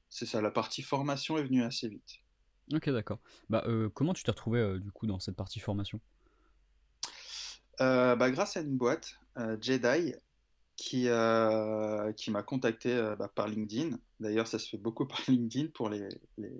c'est 0.07 0.27
ça, 0.27 0.39
la 0.39 0.51
partie 0.51 0.83
formation 0.83 1.35
est 1.39 1.43
venue 1.43 1.63
assez 1.63 1.89
vite. 1.89 2.19
Ok, 2.75 2.91
d'accord. 2.91 3.17
Bah, 3.49 3.63
euh, 3.65 3.89
comment 3.89 4.13
tu 4.13 4.23
t'es 4.23 4.29
retrouvé 4.29 4.77
du 4.79 4.91
coup 4.91 5.07
dans 5.07 5.19
cette 5.19 5.35
partie 5.35 5.59
formation? 5.59 5.99
Bah, 7.79 8.29
Grâce 8.29 8.55
à 8.55 8.61
une 8.61 8.77
boîte, 8.77 9.17
Jedi, 9.59 10.13
qui, 10.75 11.07
qui 12.17 12.31
m'a 12.31 12.43
contacté 12.43 13.15
bah, 13.17 13.31
par 13.33 13.47
LinkedIn. 13.47 13.97
D'ailleurs, 14.19 14.45
ça 14.45 14.59
se 14.59 14.69
fait 14.69 14.77
beaucoup 14.77 15.05
par 15.07 15.21
LinkedIn 15.27 15.71
pour 15.73 15.89
les, 15.89 16.07
les... 16.37 16.53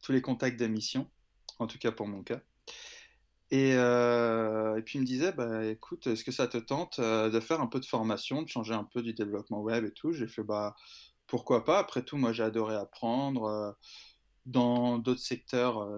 tous 0.00 0.10
les 0.10 0.22
contacts 0.22 0.58
d'émission, 0.58 1.08
en 1.60 1.68
tout 1.68 1.78
cas 1.78 1.92
pour 1.92 2.08
mon 2.08 2.24
cas. 2.24 2.40
Euh, 3.52 4.76
et, 4.76 4.82
puis 4.82 4.98
il 4.98 5.02
me 5.02 5.06
disait, 5.06 5.32
bah, 5.32 5.64
écoute, 5.66 6.06
est-ce 6.06 6.24
que 6.24 6.32
ça 6.32 6.46
te 6.46 6.56
tente 6.56 6.98
euh, 6.98 7.28
de 7.28 7.38
faire 7.40 7.60
un 7.60 7.66
peu 7.66 7.80
de 7.80 7.84
formation, 7.84 8.42
de 8.42 8.48
changer 8.48 8.74
un 8.74 8.84
peu 8.84 9.02
du 9.02 9.12
développement 9.12 9.60
web 9.60 9.84
et 9.84 9.92
tout? 9.92 10.12
J'ai 10.12 10.26
fait, 10.26 10.42
bah, 10.42 10.74
pourquoi 11.26 11.64
pas? 11.64 11.78
Après 11.78 12.02
tout, 12.02 12.16
moi 12.16 12.32
j'ai 12.32 12.42
adoré 12.42 12.74
apprendre. 12.74 13.44
Euh, 13.44 13.72
dans 14.44 14.98
d'autres 14.98 15.20
secteurs, 15.20 15.88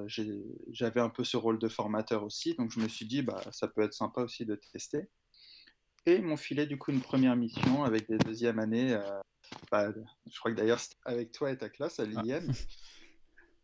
j'avais 0.68 1.00
un 1.00 1.08
peu 1.08 1.25
ce 1.25 1.38
rôle 1.38 1.58
de 1.58 1.68
formateur 1.68 2.25
aussi, 2.25 2.54
donc 2.56 2.70
je 2.73 2.78
me 2.78 2.88
suis 2.88 3.06
dit, 3.06 3.23
bah, 3.23 3.40
ça 3.52 3.68
peut 3.68 3.80
être 3.80 3.94
sympa 3.94 4.20
aussi 4.20 4.44
de 4.44 4.54
tester. 4.54 5.08
Et 6.04 6.16
ils 6.16 6.23
m'ont 6.23 6.37
filé 6.37 6.66
du 6.66 6.76
coup 6.76 6.90
une 6.90 7.00
première 7.00 7.37
mission 7.37 7.84
avec 7.84 8.06
des 8.06 8.18
deuxièmes 8.18 8.58
années. 8.58 9.00
Bah, 9.70 9.90
je 10.30 10.38
crois 10.38 10.50
que 10.50 10.58
d'ailleurs 10.58 10.78
c'était 10.78 11.00
avec 11.06 11.32
toi 11.32 11.52
et 11.52 11.56
ta 11.56 11.70
classe 11.70 11.99
à 12.00 12.02
ah. 12.02 12.23
l'IM, 12.23 12.52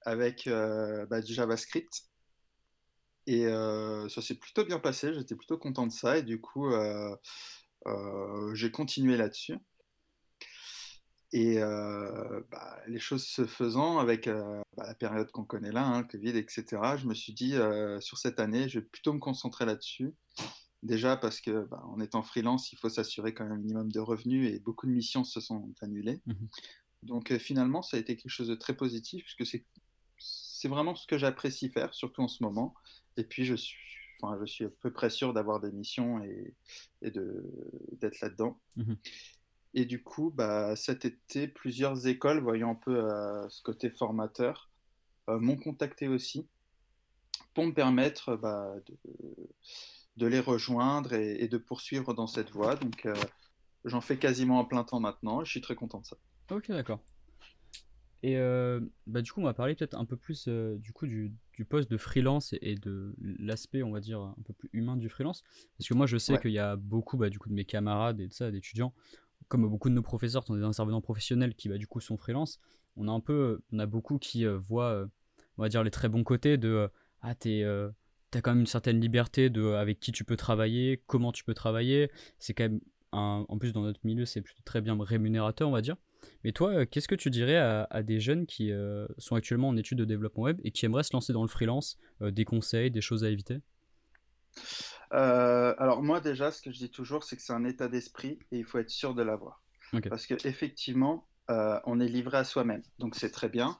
avec 0.07 0.49
bah, 0.49 1.21
du 1.21 1.35
JavaScript 1.35 2.10
et 3.27 3.47
euh, 3.47 4.09
ça 4.09 4.23
s'est 4.23 4.35
plutôt 4.35 4.65
bien 4.65 4.79
passé, 4.79 5.13
j'étais 5.15 5.37
plutôt 5.37 5.59
content 5.59 5.87
de 5.87 5.93
ça, 5.93 6.19
et 6.19 6.23
du 6.23 6.41
coup, 6.41 6.69
euh, 6.69 7.15
euh, 7.87 8.55
j'ai 8.55 8.71
continué 8.71 9.17
là-dessus. 9.17 9.57
Et 11.33 11.61
bah, 11.61 12.81
les 12.89 12.99
choses 12.99 13.25
se 13.25 13.47
faisant 13.47 13.99
avec 13.99 14.27
bah, 14.27 14.65
la 14.79 14.97
période 14.97 15.31
qu'on 15.31 15.45
connaît 15.45 15.71
là, 15.71 15.87
hein, 15.87 16.03
Covid, 16.03 16.31
etc., 16.31 16.65
je 16.97 17.07
me 17.07 17.15
suis 17.15 17.33
dit, 17.33 17.55
sur 18.01 18.19
cette 18.19 18.41
année, 18.41 18.69
je 18.69 18.81
vais 18.81 18.85
plutôt 18.85 19.13
me 19.13 19.21
concentrer 19.21 19.65
là-dessus. 19.65 20.13
Déjà 20.83 21.17
parce 21.17 21.41
que 21.41 21.67
bah, 21.67 21.85
en 21.85 22.01
étant 22.01 22.25
freelance, 22.25 22.73
il 22.73 22.79
faut 22.79 22.89
s'assurer 22.89 23.33
quand 23.33 23.45
même 23.45 23.53
un 23.53 23.59
minimum 23.59 23.93
de 23.93 24.01
revenus 24.01 24.51
et 24.51 24.59
beaucoup 24.59 24.89
de 24.89 24.93
missions 24.93 25.23
se 25.23 25.41
sont 25.41 25.73
annulées. 25.83 26.21
Mmh 26.27 26.35
Donc 27.05 27.33
finalement, 27.39 27.83
ça 27.83 27.97
a 27.97 28.01
été 28.01 28.17
quelque 28.17 28.33
chose 28.33 28.49
de 28.49 28.57
très 28.57 28.75
positif 28.75 29.23
puisque 29.23 29.47
c'est 29.47 29.65
c'est 30.61 30.69
vraiment 30.69 30.95
ce 30.95 31.07
que 31.07 31.17
j'apprécie 31.17 31.71
faire, 31.71 31.95
surtout 31.95 32.21
en 32.21 32.29
ce 32.29 32.43
moment. 32.43 32.75
Et 33.17 33.25
puis, 33.25 33.47
je 33.47 33.55
suis, 33.55 33.79
enfin, 34.21 34.39
je 34.39 34.45
suis 34.45 34.67
à 34.67 34.69
peu 34.69 34.93
près 34.93 35.09
sûr 35.09 35.33
d'avoir 35.33 35.59
des 35.59 35.73
missions 35.73 36.23
et, 36.23 36.55
et 37.01 37.11
d'être 37.11 38.21
là-dedans. 38.21 38.61
Mhm. 38.77 38.99
Et 39.73 39.87
du 39.87 40.03
coup, 40.03 40.31
bah, 40.31 40.77
cet 40.77 41.07
été, 41.07 41.49
plusieurs 41.49 42.07
écoles, 42.07 42.41
voyant 42.41 42.73
un 42.73 42.75
peu 42.75 42.95
euh, 42.95 43.49
ce 43.49 43.63
côté 43.63 43.89
formateur, 43.89 44.69
euh, 45.31 45.39
m'ont 45.39 45.57
contacté 45.57 46.09
aussi 46.09 46.47
pour 47.55 47.65
me 47.65 47.73
permettre 47.73 48.37
bah, 48.37 48.75
de, 48.87 48.99
de 50.19 50.27
les 50.27 50.41
rejoindre 50.41 51.15
et, 51.15 51.49
de 51.49 51.57
poursuivre 51.57 52.13
dans 52.13 52.27
cette 52.27 52.51
voie. 52.51 52.75
Donc, 52.77 53.09
j'en 53.87 54.03
fais 54.03 54.19
quasiment 54.19 54.59
en 54.59 54.67
plein 54.67 54.85
temps 54.85 55.01
maintenant. 55.01 55.43
Je 55.43 55.51
suis 55.51 55.63
très 55.63 55.75
content 55.75 56.01
de 56.01 56.07
ça. 56.07 56.17
Ok, 56.51 56.69
d'accord. 56.69 57.01
Et 58.23 58.37
bah, 59.07 59.23
du 59.23 59.33
coup, 59.33 59.41
on 59.41 59.45
va 59.45 59.55
parler 59.55 59.75
peut-être 59.75 59.95
un 59.95 60.05
peu 60.05 60.17
plus 60.17 60.49
du 60.49 60.93
coup 60.93 61.07
du, 61.07 61.33
du, 61.55 61.65
poste 61.65 61.91
de 61.91 61.97
freelance 61.97 62.55
et, 62.61 62.75
de 62.75 63.15
l'aspect, 63.19 63.83
on 63.83 63.91
va 63.91 64.01
dire, 64.01 64.21
un 64.21 64.43
peu 64.45 64.53
plus 64.53 64.69
humain 64.73 64.97
du 64.97 65.09
freelance. 65.09 65.43
Parce 65.79 65.89
que 65.89 65.95
moi, 65.95 66.07
je 66.07 66.19
sais 66.19 66.39
qu'il 66.39 66.53
y 66.53 66.59
a 66.59 66.77
beaucoup 66.77 67.17
bah, 67.17 67.31
du 67.31 67.39
coup, 67.39 67.49
de 67.49 67.55
mes 67.55 67.65
camarades 67.65 68.21
et 68.21 68.29
de 68.29 68.33
ça, 68.33 68.51
d'étudiants, 68.51 68.93
comme 69.49 69.67
beaucoup 69.69 69.89
de 69.89 69.95
nos 69.95 70.03
professeurs, 70.03 70.45
sont 70.45 70.55
des 70.55 70.63
intervenants 70.63 71.01
professionnels 71.01 71.55
qui 71.55 71.69
bah, 71.69 71.79
du 71.79 71.87
coup 71.87 72.01
sont 72.01 72.19
freelance. 72.19 72.61
On 72.97 73.09
a 73.09 73.13
un 73.13 73.21
peu, 73.21 73.63
on 73.73 73.79
a 73.79 73.87
beaucoup 73.87 74.19
qui 74.19 74.45
voient, 74.45 75.09
on 75.57 75.63
va 75.63 75.69
dire, 75.69 75.83
les 75.83 75.91
très 75.91 76.09
bons 76.09 76.25
côtés 76.25 76.59
de 76.59 76.91
ah, 77.23 77.35
t'es 77.35 77.65
as 77.65 78.43
quand 78.43 78.51
même 78.51 78.61
une 78.61 78.67
certaine 78.67 79.01
liberté 79.01 79.51
de 79.51 79.73
avec 79.73 79.99
qui 79.99 80.13
tu 80.13 80.25
peux 80.25 80.37
travailler, 80.37 81.03
comment 81.07 81.33
tu 81.33 81.43
peux 81.45 81.55
travailler. 81.55 82.11
C'est 82.39 82.53
quand 82.53 82.65
même, 82.65 82.81
en 83.13 83.59
plus 83.59 83.73
dans 83.73 83.83
notre 83.83 84.01
milieu, 84.05 84.27
c'est 84.27 84.43
plutôt 84.43 84.63
très 84.65 84.83
bien 84.83 84.97
rémunérateur, 85.01 85.69
on 85.69 85.73
va 85.73 85.81
dire. 85.81 85.97
Mais 86.45 86.53
toi, 86.53 86.71
euh, 86.71 86.87
qu'est-ce 86.87 87.09
que 87.09 87.15
tu 87.15 87.31
dirais 87.31 87.57
à, 87.57 88.03
des 88.03 88.21
jeunes 88.21 88.47
qui 88.47 88.73
euh, 88.73 89.07
sont 89.19 89.37
actuellement 89.37 89.69
en 89.69 89.77
études 89.77 89.99
de 89.99 90.05
développement 90.05 90.45
web 90.45 90.61
et 90.65 90.71
qui 90.71 90.85
aimeraient 90.87 91.03
se 91.03 91.13
lancer 91.13 91.33
dans 91.33 91.43
le 91.43 91.49
freelance 91.49 91.99
euh, 92.23 92.31
Des 92.31 92.45
conseils, 92.45 92.91
des 92.91 93.01
choses 93.01 93.25
à 93.25 93.31
éviter? 93.31 93.59
Alors 95.11 96.03
moi 96.03 96.21
déjà, 96.21 96.51
ce 96.53 96.63
que 96.63 96.71
je 96.71 96.79
dis 96.79 96.91
toujours, 96.91 97.25
c'est 97.25 97.37
que 97.37 97.43
c'est 97.43 97.53
un 97.53 97.65
état 97.65 97.89
d'esprit 97.89 98.39
et 98.53 98.59
il 98.59 98.65
faut 98.65 98.79
être 98.79 98.91
sûr 98.91 99.15
de 99.15 99.23
l'avoir. 99.23 99.63
Parce 100.09 100.27
qu'effectivement, 100.27 101.29
on 101.49 102.01
est 102.01 102.09
livré 102.09 102.39
à 102.39 102.45
soi-même. 102.45 102.83
Donc 102.99 103.17
c'est 103.17 103.31
très 103.31 103.49
bien. 103.49 103.79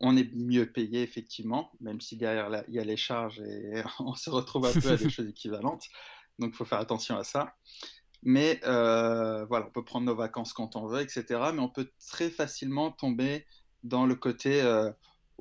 On 0.00 0.16
est 0.16 0.34
mieux 0.34 0.72
payé, 0.72 1.02
effectivement, 1.02 1.70
même 1.80 2.00
si 2.00 2.16
derrière 2.16 2.64
il 2.66 2.74
y 2.74 2.80
a 2.80 2.84
les 2.84 2.96
charges 2.96 3.40
et 3.40 3.82
on 4.00 4.14
se 4.14 4.30
retrouve 4.30 4.66
un 4.66 4.72
peu 4.72 4.90
à 4.90 4.96
des 4.96 5.10
choses 5.10 5.28
équivalentes. 5.28 5.84
Donc 6.38 6.52
il 6.54 6.56
faut 6.56 6.64
faire 6.64 6.80
attention 6.80 7.16
à 7.16 7.24
ça. 7.24 7.54
Mais 8.22 8.60
euh, 8.64 9.44
voilà, 9.46 9.66
on 9.66 9.70
peut 9.70 9.84
prendre 9.84 10.06
nos 10.06 10.14
vacances 10.14 10.52
quand 10.52 10.76
on 10.76 10.86
veut, 10.86 11.00
etc. 11.00 11.24
Mais 11.54 11.60
on 11.60 11.68
peut 11.68 11.90
très 12.08 12.30
facilement 12.30 12.90
tomber 12.92 13.46
dans 13.82 14.06
le 14.06 14.14
côté 14.14 14.62
euh, 14.62 14.90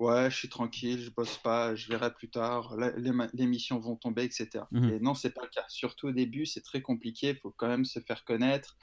ouais, 0.01 0.31
je 0.31 0.35
suis 0.35 0.49
tranquille, 0.49 1.01
je 1.01 1.11
bosse 1.11 1.37
pas, 1.37 1.75
je 1.75 1.87
verrai 1.87 2.13
plus 2.13 2.29
tard, 2.29 2.75
les, 2.77 3.45
missions 3.45 3.79
vont 3.79 3.95
tomber, 3.95 4.23
etc. 4.23 4.65
Mmh 4.71 4.89
Et 4.89 4.99
non, 4.99 5.13
c'est 5.13 5.31
pas 5.31 5.43
le 5.43 5.49
cas. 5.49 5.65
Surtout 5.67 6.07
au 6.07 6.11
début, 6.11 6.45
c'est 6.45 6.61
très 6.61 6.81
compliqué. 6.81 7.29
Il 7.29 7.35
faut 7.35 7.53
quand 7.55 7.67
même 7.67 7.85
se 7.85 7.99
faire 7.99 8.25
connaître. 8.25 8.77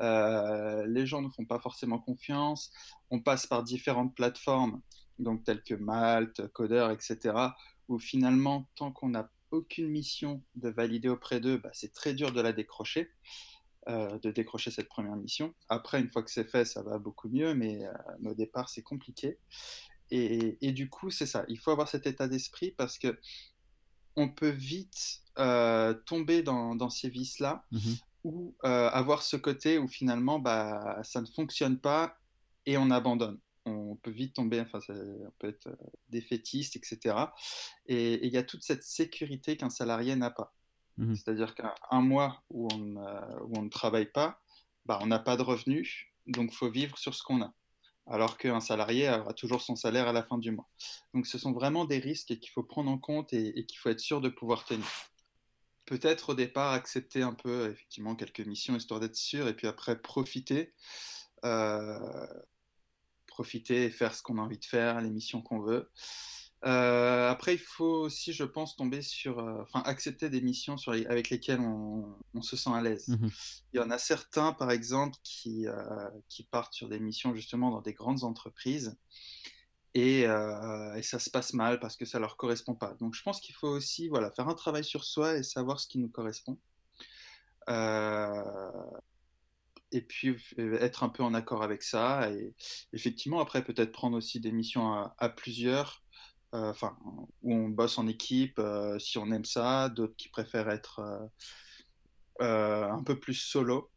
Euh, 0.00 0.86
les 0.86 1.06
gens 1.06 1.22
ne 1.22 1.28
font 1.28 1.44
pas 1.44 1.58
forcément 1.58 1.98
confiance. 1.98 2.72
On 3.10 3.20
passe 3.20 3.46
par 3.46 3.64
différentes 3.64 4.14
plateformes, 4.14 4.80
donc 5.18 5.44
telles 5.44 5.62
que 5.62 5.74
Malte, 5.74 6.46
Coder, 6.52 6.88
etc. 6.92 7.34
Où 7.88 7.98
finalement, 7.98 8.68
tant 8.76 8.92
qu'on 8.92 9.10
n'a 9.10 9.28
aucune 9.50 9.88
mission 9.88 10.42
de 10.54 10.68
valider 10.68 11.08
auprès 11.08 11.40
d'eux, 11.40 11.58
bah, 11.58 11.70
c'est 11.72 11.92
très 11.92 12.14
dur 12.14 12.32
de 12.32 12.40
la 12.40 12.52
décrocher, 12.52 13.10
euh, 13.88 14.18
de 14.18 14.30
décrocher 14.30 14.70
cette 14.70 14.88
première 14.88 15.16
mission. 15.16 15.54
Après, 15.68 16.00
une 16.00 16.08
fois 16.08 16.22
que 16.22 16.30
c'est 16.30 16.44
fait, 16.44 16.64
ça 16.64 16.82
va 16.82 16.98
beaucoup 16.98 17.28
mieux, 17.28 17.54
mais 17.54 17.86
euh, 17.86 17.92
au 18.30 18.34
départ, 18.34 18.68
c'est 18.68 18.82
compliqué. 18.82 19.38
Et, 20.12 20.72
du 20.72 20.88
coup, 20.88 21.10
c'est 21.10 21.26
ça. 21.26 21.44
Il 21.48 21.58
faut 21.58 21.70
avoir 21.70 21.88
cet 21.88 22.06
état 22.06 22.26
d'esprit 22.26 22.72
parce 22.72 22.98
que 22.98 23.20
on 24.16 24.28
peut 24.28 24.50
vite 24.50 25.20
euh, 25.38 25.94
tomber 25.94 26.42
dans, 26.42 26.90
ces 26.90 27.08
vices-là 27.08 27.64
mmh 27.70 27.78
ou 28.22 28.54
avoir 28.62 29.22
ce 29.22 29.38
côté 29.38 29.78
où 29.78 29.88
finalement, 29.88 30.38
bah, 30.38 31.00
ça 31.04 31.22
ne 31.22 31.26
fonctionne 31.26 31.78
pas 31.78 32.18
et 32.66 32.76
on 32.76 32.90
abandonne 32.90 33.38
on 33.66 33.96
peut 33.96 34.10
vite 34.10 34.34
tomber, 34.34 34.60
enfin, 34.60 34.80
ça, 34.80 34.94
on 34.94 35.32
peut 35.38 35.48
être 35.48 35.66
euh, 35.68 35.76
défaitiste, 36.08 36.76
etc. 36.76 37.16
Et 37.86 38.26
il 38.26 38.32
y 38.32 38.36
a 38.36 38.42
toute 38.42 38.62
cette 38.62 38.82
sécurité 38.82 39.56
qu'un 39.56 39.70
salarié 39.70 40.16
n'a 40.16 40.30
pas. 40.30 40.54
Mmh 40.96 41.14
C'est-à-dire 41.14 41.54
qu'un 41.54 42.00
mois 42.00 42.42
où 42.50 42.68
on, 42.72 42.96
où 42.96 43.58
on, 43.58 43.62
ne 43.62 43.68
travaille 43.68 44.10
pas, 44.10 44.40
bah, 44.86 44.98
on 45.02 45.06
n'a 45.06 45.18
pas 45.18 45.36
de 45.36 45.42
revenus, 45.42 46.06
donc 46.26 46.50
il 46.52 46.56
faut 46.56 46.70
vivre 46.70 46.98
sur 46.98 47.14
ce 47.14 47.22
qu'on 47.22 47.42
a. 47.42 47.54
Alors 48.06 48.38
qu'un 48.38 48.60
salarié 48.60 49.08
aura 49.08 49.34
toujours 49.34 49.62
son 49.62 49.76
salaire 49.76 50.08
à 50.08 50.12
la 50.12 50.22
fin 50.22 50.38
du 50.38 50.50
mois. 50.50 50.68
Donc 51.14 51.26
ce 51.26 51.38
sont 51.38 51.52
vraiment 51.52 51.84
des 51.84 51.98
risques 51.98 52.36
qu'il 52.38 52.50
faut 52.50 52.64
prendre 52.64 52.90
en 52.90 52.98
compte 52.98 53.32
et, 53.32 53.64
qu'il 53.66 53.78
faut 53.78 53.88
être 53.88 54.00
sûr 54.00 54.20
de 54.20 54.28
pouvoir 54.28 54.64
tenir. 54.64 54.86
Peut-être 55.86 56.30
au 56.30 56.34
départ 56.34 56.72
accepter 56.72 57.22
un 57.22 57.34
peu 57.34 57.70
effectivement 57.70 58.16
quelques 58.16 58.40
missions 58.40 58.76
histoire 58.76 59.00
d'être 59.00 59.16
sûr 59.16 59.48
et 59.48 59.54
puis 59.54 59.66
après 59.68 60.00
profiter. 60.00 60.72
Euh, 61.44 62.26
profiter 63.40 63.84
et 63.84 63.90
faire 63.90 64.14
ce 64.14 64.22
qu'on 64.22 64.36
a 64.36 64.42
envie 64.42 64.58
de 64.58 64.64
faire, 64.66 65.00
les 65.00 65.08
missions 65.08 65.40
qu'on 65.40 65.60
veut. 65.60 65.88
Euh, 66.66 67.30
après, 67.30 67.54
il 67.54 67.58
faut 67.58 68.04
aussi, 68.04 68.34
je 68.34 68.44
pense, 68.44 68.76
tomber 68.76 69.00
sur, 69.00 69.38
euh, 69.38 69.62
enfin, 69.62 69.82
accepter 69.86 70.28
des 70.28 70.42
missions 70.42 70.76
sur 70.76 70.92
avec 70.92 71.30
lesquelles 71.30 71.60
on, 71.60 72.42
se 72.42 72.54
sent 72.58 72.68
à 72.74 72.82
l'aise. 72.82 73.08
Mmh 73.08 73.28
il 73.72 73.76
y 73.78 73.80
en 73.80 73.90
a 73.90 73.96
certains, 73.96 74.52
par 74.52 74.70
exemple, 74.70 75.16
qui, 75.22 75.66
euh, 75.66 76.10
qui 76.28 76.42
partent 76.42 76.74
sur 76.74 76.90
des 76.90 77.00
missions 77.00 77.34
justement 77.34 77.70
dans 77.70 77.80
des 77.80 77.94
grandes 77.94 78.24
entreprises 78.24 78.98
et, 79.94 80.20
et, 80.24 81.02
ça 81.02 81.18
se 81.18 81.30
passe 81.30 81.54
mal 81.54 81.80
parce 81.80 81.96
que 81.96 82.04
ça 82.04 82.18
leur 82.18 82.36
correspond 82.36 82.74
pas. 82.74 82.92
Donc, 83.00 83.14
je 83.14 83.22
pense 83.22 83.40
qu'il 83.40 83.54
faut 83.54 83.68
aussi, 83.68 84.08
voilà, 84.08 84.30
faire 84.32 84.48
un 84.48 84.54
travail 84.54 84.84
sur 84.84 85.04
soi 85.04 85.38
et 85.38 85.42
savoir 85.42 85.80
ce 85.80 85.88
qui 85.88 85.98
nous 85.98 86.10
correspond 86.10 86.58
et 89.92 90.00
puis 90.00 90.36
être 90.58 91.02
un 91.02 91.08
peu 91.08 91.22
en 91.22 91.34
accord 91.34 91.62
avec 91.62 91.82
ça. 91.82 92.30
Et 92.32 92.54
effectivement, 92.92 93.40
après, 93.40 93.64
peut-être 93.64 93.92
prendre 93.92 94.16
aussi 94.16 94.40
des 94.40 94.52
missions 94.52 95.10
à, 95.18 95.28
plusieurs, 95.28 96.02
euh, 96.54 96.70
enfin, 96.70 96.96
où 97.42 97.54
on 97.54 97.68
bosse 97.68 97.98
en 97.98 98.06
équipe, 98.06 98.58
euh, 98.58 98.98
si 98.98 99.18
on 99.18 99.30
aime 99.32 99.44
ça, 99.44 99.88
d'autres 99.88 100.16
qui 100.16 100.28
préfèrent 100.28 100.70
être 100.70 101.30
euh, 102.40 102.88
un 102.88 103.02
peu 103.02 103.18
plus 103.18 103.34
solo. 103.34 103.90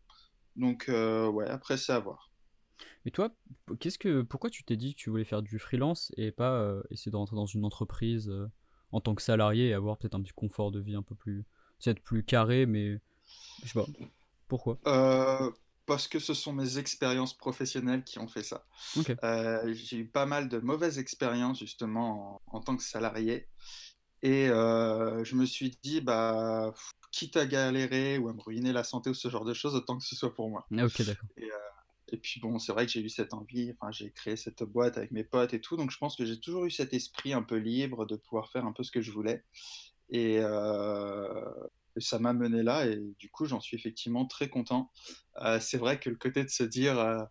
Donc, 0.55 0.85
ouais, 0.87 1.47
après, 1.47 1.77
c'est 1.77 1.93
à 1.93 1.99
voir. 1.99 2.31
Mais 3.05 3.11
toi, 3.11 3.35
qu'est-ce 3.79 3.99
que, 3.99 4.21
pourquoi 4.21 4.49
tu 4.49 4.63
t'es 4.63 4.77
dit 4.77 4.93
que 4.95 4.99
tu 4.99 5.09
voulais 5.09 5.25
faire 5.25 5.41
du 5.41 5.59
freelance 5.59 6.11
et 6.15 6.31
pas 6.31 6.73
essayer 6.89 7.11
de 7.11 7.17
rentrer 7.17 7.35
dans 7.35 7.45
une 7.45 7.65
entreprise 7.65 8.31
en 8.91 9.01
tant 9.01 9.15
que 9.15 9.21
salarié 9.21 9.69
et 9.69 9.73
avoir 9.73 9.97
peut-être 9.97 10.15
un 10.15 10.21
petit 10.21 10.33
confort 10.33 10.71
de 10.71 10.79
vie 10.79 10.95
un 10.95 11.01
peu 11.01 11.15
plus, 11.15 11.43
peut-être 11.83 12.01
plus 12.01 12.23
carré, 12.23 12.65
mais 12.65 12.99
je 13.63 13.69
sais 13.69 13.73
pas. 13.73 13.87
Pourquoi? 14.47 14.77
Parce 15.85 16.07
que 16.07 16.19
ce 16.19 16.33
sont 16.33 16.53
mes 16.53 16.77
expériences 16.77 17.33
professionnelles 17.33 18.03
qui 18.03 18.19
ont 18.19 18.27
fait 18.27 18.43
ça. 18.43 18.65
Euh, 19.23 19.73
j'ai 19.73 19.97
eu 19.97 20.07
pas 20.07 20.25
mal 20.25 20.49
de 20.49 20.59
mauvaises 20.59 20.99
expériences 20.99 21.59
justement 21.59 22.41
en, 22.47 22.61
tant 22.61 22.77
que 22.77 22.83
salarié. 22.83 23.47
Et 24.21 24.47
euh, 24.49 25.23
je 25.23 25.35
me 25.35 25.45
suis 25.45 25.77
dit, 25.83 25.99
bah, 25.99 26.73
quitte 27.11 27.35
à 27.35 27.45
galérer 27.45 28.17
ou 28.17 28.29
à 28.29 28.33
me 28.33 28.41
ruiner 28.41 28.71
la 28.71 28.83
santé 28.83 29.09
ou 29.09 29.13
ce 29.13 29.29
genre 29.29 29.43
de 29.43 29.53
choses, 29.53 29.75
autant 29.75 29.97
que 29.97 30.03
ce 30.03 30.15
soit 30.15 30.33
pour 30.33 30.49
moi. 30.49 30.65
Ah, 30.77 30.85
ok, 30.85 31.01
d'accord. 31.01 31.29
Et, 31.37 31.51
euh, 31.51 32.17
puis 32.21 32.39
bon, 32.39 32.59
c'est 32.59 32.71
vrai 32.71 32.85
que 32.85 32.91
j'ai 32.91 33.01
eu 33.01 33.09
cette 33.09 33.33
envie, 33.33 33.73
enfin, 33.73 33.91
j'ai 33.91 34.11
créé 34.11 34.35
cette 34.37 34.63
boîte 34.63 34.97
avec 34.97 35.11
mes 35.11 35.23
potes 35.23 35.53
et 35.53 35.59
tout, 35.59 35.75
donc 35.77 35.89
je 35.89 35.97
pense 35.97 36.15
que 36.15 36.25
j'ai 36.25 36.39
toujours 36.39 36.65
eu 36.65 36.71
cet 36.71 36.93
esprit 36.93 37.33
un 37.33 37.41
peu 37.41 37.57
libre 37.57 38.05
de 38.05 38.15
pouvoir 38.15 38.49
faire 38.51 38.65
un 38.65 38.71
peu 38.71 38.83
ce 38.83 38.91
que 38.91 39.01
je 39.01 39.11
voulais. 39.11 39.43
Et, 40.09 40.39
et 41.95 42.01
ça 42.01 42.19
m'a 42.19 42.33
mené 42.33 42.63
là 42.63 42.85
et 42.85 42.99
du 43.19 43.29
coup 43.29 43.45
j'en 43.45 43.59
suis 43.59 43.77
effectivement 43.77 44.25
très 44.25 44.49
content. 44.49 44.91
Euh, 45.41 45.59
c'est 45.59 45.77
vrai 45.77 45.99
que 45.99 46.09
le 46.09 46.15
côté 46.15 46.43
de 46.43 46.49
se 46.49 46.63
dire 46.63 46.99
euh, 46.99 47.23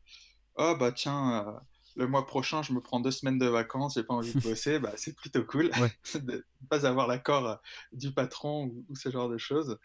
oh 0.56 0.76
bah 0.78 0.92
tiens 0.92 1.46
euh, 1.46 1.52
le 1.96 2.06
mois 2.06 2.26
prochain 2.26 2.62
je 2.62 2.72
me 2.72 2.80
prends 2.80 3.00
deux 3.00 3.10
semaines 3.10 3.38
de 3.38 3.46
vacances 3.46 3.94
j'ai 3.94 4.04
pas 4.04 4.14
envie 4.14 4.34
de 4.34 4.40
bosser 4.40 4.78
bah, 4.78 4.92
c'est 4.96 5.14
plutôt 5.14 5.44
cool 5.44 5.70
de 6.14 6.32
ne 6.32 6.66
pas 6.68 6.86
avoir 6.86 7.06
l'accord 7.06 7.60
du 7.92 8.12
patron 8.12 8.66
ou, 8.88 8.96
ce 8.96 9.10
genre 9.10 9.28
de 9.28 9.38
choses. 9.38 9.78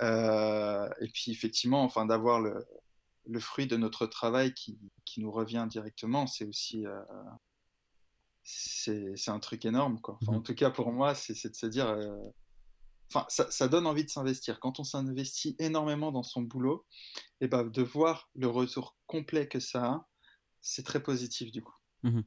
et 0.00 1.10
puis 1.12 1.32
effectivement 1.32 1.82
enfin 1.82 2.06
d'avoir 2.06 2.40
le, 2.40 2.64
le, 3.26 3.40
fruit 3.40 3.66
de 3.66 3.76
notre 3.76 4.06
travail 4.06 4.54
qui, 4.54 4.78
qui 5.04 5.20
nous 5.20 5.30
revient 5.30 5.66
directement 5.68 6.26
c'est 6.26 6.46
aussi 6.46 6.84
c'est 8.44 9.28
un 9.28 9.40
truc 9.40 9.64
énorme 9.64 10.00
quoi. 10.00 10.18
Enfin, 10.22 10.32
mmh 10.32 10.36
En 10.36 10.40
tout 10.40 10.54
cas 10.54 10.70
pour 10.70 10.92
moi 10.92 11.14
c'est 11.14 11.48
de 11.48 11.54
se 11.54 11.66
dire 11.66 11.96
enfin, 13.12 13.26
ça, 13.28 13.68
donne 13.68 13.86
envie 13.86 14.04
de 14.04 14.10
s'investir. 14.10 14.60
Quand 14.60 14.80
on 14.80 14.84
s'investit 14.84 15.56
énormément 15.58 16.12
dans 16.12 16.22
son 16.22 16.42
boulot, 16.42 16.86
et 17.40 17.44
eh 17.44 17.48
ben, 17.48 17.64
de 17.64 17.82
voir 17.82 18.30
le 18.34 18.48
retour 18.48 18.96
complet 19.06 19.48
que 19.48 19.60
ça 19.60 19.84
a, 19.84 20.08
c'est 20.60 20.84
très 20.84 21.02
positif 21.02 21.52
du 21.52 21.62
coup. 21.62 21.74
Mmh 22.02 22.22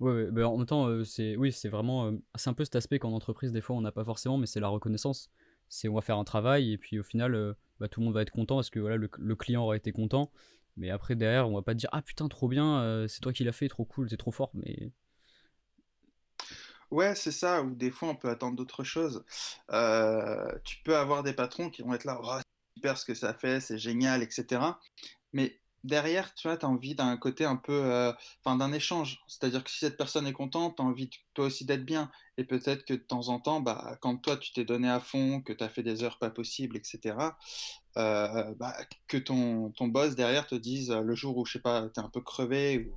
bah, 0.00 0.48
en 0.48 0.56
même 0.56 0.66
temps, 0.66 0.86
euh, 0.86 1.04
c'est 1.04 1.36
oui, 1.36 1.52
c'est 1.52 1.68
vraiment, 1.68 2.06
euh, 2.06 2.12
c'est 2.34 2.48
un 2.48 2.54
peu 2.54 2.64
cet 2.64 2.76
aspect 2.76 2.98
qu'en 2.98 3.12
entreprise 3.12 3.52
des 3.52 3.60
fois 3.60 3.76
on 3.76 3.82
n'a 3.82 3.92
pas 3.92 4.04
forcément, 4.04 4.38
mais 4.38 4.46
c'est 4.46 4.60
la 4.60 4.68
reconnaissance. 4.68 5.30
C'est 5.68 5.88
on 5.88 5.94
va 5.94 6.00
faire 6.00 6.18
un 6.18 6.24
travail 6.24 6.72
et 6.72 6.78
puis 6.78 6.98
au 6.98 7.02
final, 7.02 7.34
euh, 7.34 7.52
bah, 7.78 7.88
tout 7.88 8.00
le 8.00 8.06
monde 8.06 8.14
va 8.14 8.22
être 8.22 8.30
content 8.30 8.56
parce 8.56 8.70
que 8.70 8.80
voilà, 8.80 8.96
le, 8.96 9.36
client 9.36 9.62
aura 9.62 9.76
été 9.76 9.92
content. 9.92 10.32
Mais 10.76 10.90
après 10.90 11.16
derrière, 11.16 11.48
on 11.48 11.54
va 11.54 11.62
pas 11.62 11.74
dire 11.74 11.90
ah 11.92 12.02
putain 12.02 12.28
trop 12.28 12.48
bien, 12.48 13.06
c'est 13.08 13.20
toi 13.20 13.32
qui 13.32 13.44
l'as 13.44 13.52
fait, 13.52 13.68
trop 13.68 13.84
cool, 13.84 14.08
c'est 14.08 14.16
trop 14.16 14.30
fort. 14.30 14.50
Mais 14.54 14.92
Ouais, 16.90 17.14
c'est 17.14 17.30
ça, 17.32 17.62
ou 17.62 17.74
des 17.74 17.90
fois 17.90 18.08
on 18.08 18.16
peut 18.16 18.28
attendre 18.28 18.56
d'autres 18.56 18.82
choses. 18.82 19.24
Euh, 19.70 20.50
tu 20.64 20.78
peux 20.82 20.96
avoir 20.96 21.22
des 21.22 21.32
patrons 21.32 21.70
qui 21.70 21.82
vont 21.82 21.94
être 21.94 22.04
là, 22.04 22.18
oh, 22.22 22.38
super 22.76 22.98
ce 22.98 23.04
que 23.04 23.14
ça 23.14 23.32
fait, 23.32 23.60
c'est 23.60 23.78
génial, 23.78 24.22
etc. 24.22 24.80
Mais 25.32 25.60
derrière, 25.84 26.34
tu 26.34 26.48
vois, 26.48 26.56
tu 26.56 26.66
as 26.66 26.68
envie 26.68 26.96
d'un 26.96 27.16
côté 27.16 27.44
un 27.44 27.56
peu, 27.56 27.72
euh, 27.72 28.12
enfin, 28.44 28.56
d'un 28.56 28.72
échange. 28.72 29.22
C'est-à-dire 29.28 29.62
que 29.62 29.70
si 29.70 29.78
cette 29.78 29.96
personne 29.96 30.26
est 30.26 30.32
contente, 30.32 30.76
tu 30.76 30.82
as 30.82 30.84
envie 30.84 31.10
toi 31.34 31.46
aussi 31.46 31.64
d'être 31.64 31.84
bien. 31.84 32.10
Et 32.38 32.44
peut-être 32.44 32.84
que 32.84 32.94
de 32.94 32.98
temps 32.98 33.28
en 33.28 33.38
temps, 33.40 33.60
bah, 33.60 33.96
quand 34.00 34.16
toi, 34.16 34.36
tu 34.36 34.52
t'es 34.52 34.64
donné 34.64 34.88
à 34.88 34.98
fond, 35.00 35.40
que 35.42 35.52
tu 35.52 35.62
as 35.64 35.68
fait 35.68 35.82
des 35.84 36.02
heures 36.02 36.18
pas 36.18 36.30
possibles, 36.30 36.76
etc., 36.76 37.16
euh, 37.96 38.54
bah, 38.56 38.74
que 39.08 39.16
ton, 39.18 39.70
ton 39.72 39.88
boss 39.88 40.14
derrière 40.16 40.46
te 40.46 40.54
dise 40.56 40.90
le 40.90 41.14
jour 41.14 41.36
où, 41.38 41.44
je 41.46 41.52
sais 41.54 41.60
pas, 41.60 41.88
tu 41.90 42.00
es 42.00 42.04
un 42.04 42.10
peu 42.10 42.20
crevé 42.20 42.78
ou 42.78 42.94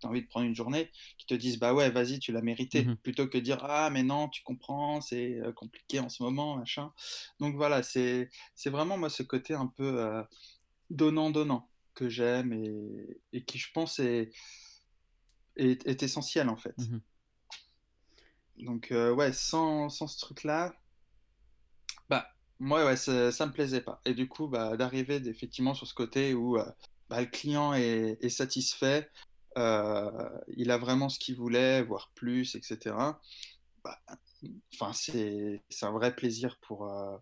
tu 0.00 0.06
as 0.06 0.10
envie 0.10 0.22
de 0.22 0.28
prendre 0.28 0.46
une 0.46 0.54
journée, 0.54 0.90
qui 1.18 1.26
te 1.26 1.34
dise, 1.34 1.58
bah 1.58 1.74
ouais, 1.74 1.90
vas-y, 1.90 2.18
tu 2.18 2.32
l'as 2.32 2.42
mérité, 2.42 2.84
Mmh 2.84 2.96
plutôt 3.02 3.26
que 3.28 3.38
de 3.38 3.42
dire, 3.42 3.58
ah, 3.64 3.90
mais 3.90 4.02
non, 4.02 4.28
tu 4.28 4.42
comprends, 4.42 5.00
c'est 5.00 5.40
euh, 5.40 5.52
compliqué 5.52 6.00
en 6.00 6.08
ce 6.08 6.22
moment, 6.22 6.56
machin. 6.56 6.92
Donc 7.40 7.56
voilà, 7.56 7.82
c'est 7.82 8.30
c'est 8.54 8.70
vraiment, 8.70 8.98
moi, 8.98 9.10
ce 9.10 9.22
côté 9.22 9.54
un 9.54 9.66
peu 9.66 10.06
donnant-donnant 10.90 11.68
que 11.94 12.08
j'aime 12.08 12.52
et, 12.52 13.20
et 13.32 13.44
qui, 13.44 13.58
je 13.58 13.70
pense, 13.72 13.98
est, 13.98 14.30
est, 15.56 15.86
est 15.86 16.02
essentiel 16.02 16.48
en 16.48 16.56
fait. 16.56 16.76
Mmh 16.78 16.98
Donc, 18.58 18.92
euh, 18.92 19.12
ouais, 19.14 19.32
sans, 19.32 19.88
sans 19.88 20.06
ce 20.06 20.18
truc-là, 20.18 20.74
bah, 22.08 22.28
moi, 22.58 22.84
ouais, 22.84 22.96
ça, 22.96 23.32
ça 23.32 23.46
me 23.46 23.52
plaisait 23.52 23.80
pas. 23.80 24.00
Et 24.04 24.14
du 24.14 24.28
coup, 24.28 24.48
bah, 24.48 24.76
d'arriver 24.76 25.16
effectivement 25.26 25.74
sur 25.74 25.86
ce 25.86 25.94
côté 25.94 26.34
où 26.34 26.58
euh, 26.58 26.64
bah, 27.08 27.20
le 27.20 27.26
client 27.26 27.74
est, 27.74 28.18
est 28.20 28.28
satisfait, 28.28 29.10
euh, 29.10 29.10
il 29.56 30.70
a 30.70 30.78
vraiment 30.78 31.08
ce 31.08 31.18
qu'il 31.18 31.36
voulait, 31.36 31.82
voire 31.82 32.10
plus, 32.14 32.54
etc. 32.54 32.94
Bah, 33.84 33.98
c'est, 34.92 35.62
un 35.82 35.90
vrai 35.92 36.14
plaisir 36.14 36.58
pour, 36.60 36.90
euh, 36.90 37.16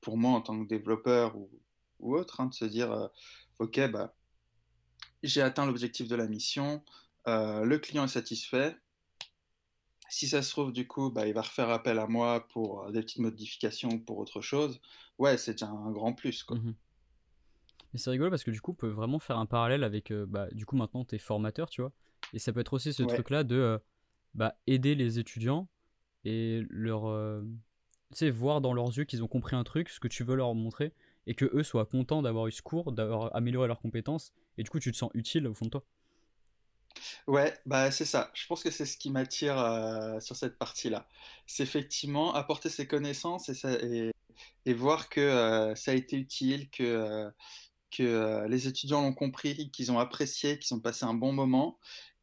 pour 0.00 0.16
moi 0.16 0.32
en 0.32 0.40
tant 0.40 0.62
que 0.62 0.68
développeur 0.68 1.36
ou, 1.36 1.50
autre, 2.00 2.40
hein, 2.40 2.46
de 2.46 2.54
se 2.54 2.64
dire, 2.64 2.92
euh, 2.92 3.08
OK, 3.58 3.80
bah, 3.90 4.14
j'ai 5.22 5.42
atteint 5.42 5.66
l'objectif 5.66 6.08
de 6.08 6.16
la 6.16 6.26
mission, 6.26 6.84
euh, 7.26 7.64
le 7.64 7.78
client 7.78 8.04
est 8.04 8.08
satisfait. 8.08 8.76
Si 10.10 10.28
ça 10.28 10.42
se 10.42 10.50
trouve, 10.50 10.72
du 10.72 10.86
coup, 10.86 11.10
bah, 11.10 11.26
il 11.26 11.34
va 11.34 11.42
refaire 11.42 11.70
appel 11.70 11.98
à 11.98 12.06
moi 12.06 12.46
pour 12.48 12.84
euh, 12.84 12.90
des 12.92 13.00
petites 13.00 13.20
modifications 13.20 13.88
ou 13.88 13.98
pour 13.98 14.18
autre 14.18 14.40
chose. 14.42 14.80
Ouais, 15.18 15.38
c'est 15.38 15.52
déjà 15.52 15.66
un 15.66 15.90
grand 15.90 16.12
plus, 16.12 16.44
quoi. 16.44 16.58
mh. 16.58 16.74
Mais 17.94 18.00
c'est 18.00 18.10
rigolo 18.10 18.30
parce 18.30 18.44
que 18.44 18.52
du 18.52 18.62
coup, 18.62 18.72
on 18.72 18.76
peut 18.76 18.88
vraiment 18.90 19.20
faire 19.20 19.38
un 19.38 19.46
parallèle 19.46 19.84
avec, 19.84 20.12
euh, 20.12 20.26
bah, 20.28 20.48
du 20.52 20.66
coup, 20.66 20.76
maintenant, 20.76 21.04
t'es 21.06 21.18
formateur, 21.18 21.70
tu 21.70 21.82
vois. 21.82 21.92
Et 22.34 22.40
ça 22.40 22.52
peut 22.52 22.60
être 22.60 22.74
aussi 22.74 22.94
ce 22.94 23.02
Ouais, 23.02 23.24
truc-là 23.24 23.44
de 23.44 23.56
euh, 23.56 23.78
bah, 24.34 24.56
aider 24.66 24.94
les 24.96 25.18
étudiants 25.20 25.68
et 26.24 26.64
leur, 26.70 27.06
euh, 27.08 27.42
tu 28.12 28.18
sais, 28.18 28.30
voir 28.30 28.60
dans 28.60 28.74
leurs 28.74 28.96
yeux 28.98 29.04
qu'ils 29.04 29.22
ont 29.24 29.28
compris 29.28 29.56
un 29.56 29.64
truc, 29.64 29.88
ce 29.90 30.00
que 30.00 30.08
tu 30.08 30.24
veux 30.24 30.36
leur 30.36 30.54
montrer, 30.54 30.92
et 31.26 31.34
que 31.34 31.46
eux 31.54 31.62
soient 31.64 31.86
contents 31.86 32.22
d'avoir 32.22 32.48
eu 32.48 32.52
ce 32.52 32.62
cours, 32.62 32.92
d'avoir 32.92 33.34
amélioré 33.36 33.68
leurs 33.68 33.80
compétences, 33.80 34.32
et 34.58 34.64
du 34.64 34.70
coup, 34.70 34.80
tu 34.80 34.92
te 34.92 34.96
sens 34.98 35.10
utile 35.14 35.46
au 35.48 35.54
fond 35.54 35.66
de 35.66 35.70
toi. 35.72 35.84
ouais, 37.26 37.54
bah 37.66 37.90
c'est 37.90 38.04
ça. 38.04 38.30
Je 38.34 38.46
pense 38.46 38.62
que 38.62 38.70
c'est 38.70 38.86
ce 38.86 38.96
qui 38.96 39.10
m'attire 39.10 39.58
euh, 39.58 40.20
sur 40.20 40.36
cette 40.36 40.58
partie-là. 40.58 41.08
C'est 41.46 41.62
effectivement 41.62 42.34
apporter 42.34 42.68
ses 42.70 42.86
connaissances 42.86 43.48
et, 43.48 43.54
ça- 43.54 43.72
et, 43.82 44.10
et 44.66 44.74
voir 44.74 45.08
que 45.08 45.20
euh, 45.20 45.74
ça 45.74 45.92
a 45.92 45.94
été 45.94 46.16
utile, 46.18 46.70
que, 46.70 46.82
euh, 46.84 47.30
que 47.96 48.46
les 48.48 48.68
étudiants 48.68 49.02
l'ont 49.02 49.14
compris, 49.14 49.70
qu'ils 49.70 49.92
ont 49.92 49.98
apprécié, 49.98 50.58
qu'ils 50.58 50.74
ont 50.74 50.80
passé 50.80 51.04
un 51.04 51.14
bon 51.14 51.32
moment. 51.32 51.78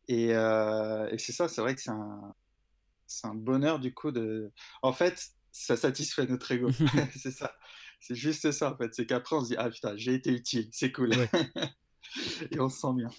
Et, 0.08 0.34
euh, 0.34 1.10
et 1.10 1.18
c'est 1.18 1.32
ça, 1.32 1.48
c'est 1.48 1.62
vrai 1.62 1.76
que 1.76 1.82
c'est 1.82 1.92
un, 1.92 3.36
bonheur 3.36 3.80
du 3.80 3.94
coup 3.94 4.12
de. 4.12 4.52
En 4.82 4.94
fait, 4.94 5.32
ça 5.52 5.78
satisfait 5.78 6.26
notre 6.26 6.52
ego. 6.52 6.70
c'est 7.18 7.32
ça. 7.32 7.56
C'est 8.00 8.16
juste 8.16 8.52
ça 8.52 8.74
en 8.74 8.78
fait. 8.78 8.94
C'est 8.94 9.06
qu'après 9.06 9.36
on 9.36 9.42
se 9.42 9.50
dit 9.50 9.56
ah 9.58 9.70
putain 9.70 9.96
j'ai 9.96 10.16
été 10.16 10.32
utile, 10.32 10.70
c'est 10.72 10.92
cool 10.92 11.16
Ouais. 11.16 11.30
et 12.52 12.60
on 12.60 12.68
se 12.68 12.80
sent 12.80 12.94
bien. 12.96 13.10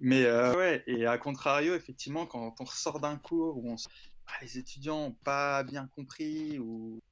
Mais 0.00 0.24
euh, 0.24 0.56
ouais 0.56 0.82
et 0.86 1.06
à 1.06 1.18
contrario 1.18 1.74
effectivement 1.74 2.26
quand 2.26 2.54
on 2.58 2.64
ressort 2.64 3.00
d'un 3.00 3.18
cours 3.18 3.58
où 3.58 3.70
on 3.70 3.76
se- 3.76 3.86
ah, 4.26 4.32
les 4.40 4.56
étudiants 4.56 5.08
ont 5.08 5.12
pas 5.24 5.62
bien 5.62 5.86
compris 5.94 6.58
ou, 6.58 7.02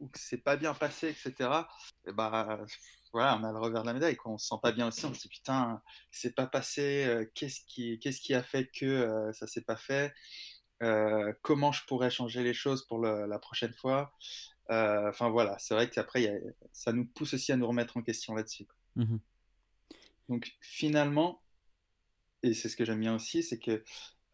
ou 0.00 0.08
que 0.08 0.18
c'est 0.18 0.42
pas 0.42 0.56
bien 0.56 0.72
passé 0.72 1.08
etc. 1.08 1.68
Et 2.06 2.12
bah 2.12 2.64
voilà 3.12 3.38
on 3.40 3.44
a 3.44 3.52
le 3.52 3.58
revers 3.58 3.82
de 3.82 3.86
la 3.88 3.94
médaille 3.94 4.16
quoi. 4.16 4.32
On 4.32 4.38
se 4.38 4.46
sent 4.48 4.56
pas 4.62 4.72
bien 4.72 4.88
aussi. 4.88 5.04
On 5.06 5.14
se 5.14 5.22
dit 5.22 5.28
putain 5.28 5.82
c'est 6.10 6.34
pas 6.34 6.46
passé. 6.46 7.04
euh, 7.06 7.24
qu'est-ce 7.34 7.60
qui 7.66 7.98
qu'est-ce 7.98 8.20
qui 8.20 8.34
a 8.34 8.42
fait 8.42 8.66
que 8.66 8.86
euh, 8.86 9.32
ça 9.32 9.46
s'est 9.46 9.62
pas 9.62 9.76
fait 9.76 10.14
euh, 10.82 11.32
comment 11.42 11.72
je 11.72 11.84
pourrais 11.86 12.10
changer 12.10 12.42
les 12.44 12.54
choses 12.54 12.86
pour 12.86 12.98
le- 12.98 13.26
la 13.26 13.38
prochaine 13.38 13.72
fois. 13.74 14.12
Euh, 14.70 15.08
Enfin 15.08 15.28
voilà, 15.30 15.56
c'est 15.58 15.74
vrai 15.74 15.88
qu'après, 15.90 16.22
y 16.22 16.28
a- 16.28 16.38
ça 16.72 16.92
nous 16.92 17.04
pousse 17.06 17.34
aussi 17.34 17.50
à 17.52 17.56
nous 17.56 17.66
remettre 17.66 17.96
en 17.96 18.02
question 18.02 18.34
là-dessus. 18.34 18.66
Mhm. 18.96 19.18
Donc 20.28 20.52
finalement, 20.60 21.42
et 22.42 22.54
c'est 22.54 22.68
ce 22.68 22.76
que 22.76 22.84
j'aime 22.84 23.00
bien 23.00 23.14
aussi, 23.14 23.42
c'est 23.42 23.58
que 23.58 23.82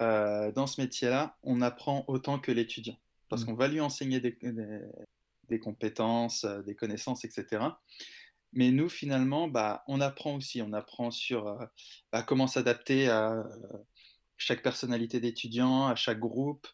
dans 0.00 0.66
ce 0.66 0.80
métier-là, 0.80 1.38
on 1.44 1.62
apprend 1.62 2.04
autant 2.08 2.38
que 2.38 2.52
l'étudiant. 2.52 2.98
Parce 3.30 3.42
Mhm. 3.42 3.46
qu'on 3.48 3.54
va 3.54 3.68
lui 3.68 3.80
enseigner 3.80 4.20
des, 4.20 4.32
des- 4.42 4.80
des 5.48 5.58
compétences, 5.60 6.44
des 6.44 6.74
connaissances, 6.74 7.24
etc. 7.24 7.64
Mais 8.54 8.70
nous, 8.70 8.88
finalement, 8.88 9.48
bah, 9.48 9.84
on 9.88 10.00
apprend 10.00 10.36
aussi. 10.36 10.62
On 10.62 10.72
apprend 10.72 11.10
sur 11.10 11.46
euh, 11.48 11.66
bah, 12.12 12.22
comment 12.22 12.46
s'adapter 12.46 13.08
à 13.08 13.44
chaque 14.36 14.62
personnalité 14.62 15.20
d'étudiant, 15.20 15.86
à 15.86 15.94
chaque 15.96 16.18
groupe. 16.20 16.66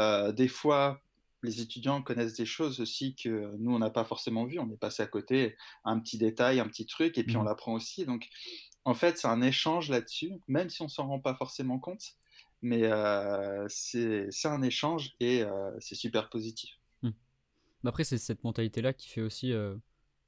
Euh, 0.00 0.32
des 0.32 0.48
fois, 0.48 1.00
les 1.42 1.60
étudiants 1.60 2.02
connaissent 2.02 2.34
des 2.36 2.46
choses 2.46 2.80
aussi 2.80 3.14
que 3.16 3.54
nous, 3.58 3.74
on 3.74 3.78
n'a 3.78 3.90
pas 3.90 4.04
forcément 4.04 4.44
vues. 4.46 4.58
On 4.58 4.70
est 4.70 4.76
passé 4.76 5.02
à 5.02 5.06
côté, 5.06 5.56
un 5.84 5.98
petit 6.00 6.18
détail, 6.18 6.60
un 6.60 6.68
petit 6.68 6.86
truc, 6.86 7.18
et 7.18 7.24
puis 7.24 7.36
on 7.36 7.40
Mhm. 7.40 7.46
l'apprend 7.46 7.72
aussi. 7.74 8.04
Donc, 8.06 8.28
en 8.84 8.94
fait, 8.94 9.18
c'est 9.18 9.28
un 9.28 9.42
échange 9.42 9.90
là-dessus, 9.90 10.32
même 10.48 10.70
si 10.70 10.82
on 10.82 10.88
s'en 10.88 11.06
rend 11.08 11.20
pas 11.20 11.34
forcément 11.34 11.78
compte. 11.78 12.02
Mais 12.62 12.84
euh, 12.84 13.66
c'est 13.68 14.28
un 14.44 14.62
échange 14.62 15.14
et 15.18 15.42
euh, 15.42 15.70
c'est 15.80 15.96
super 15.96 16.28
positif. 16.30 16.70
Mais 17.02 17.88
Après, 17.88 18.04
c'est 18.04 18.18
cette 18.18 18.44
mentalité-là 18.44 18.92
qui 18.92 19.08
fait 19.08 19.22
aussi, 19.22 19.52
euh, 19.52 19.74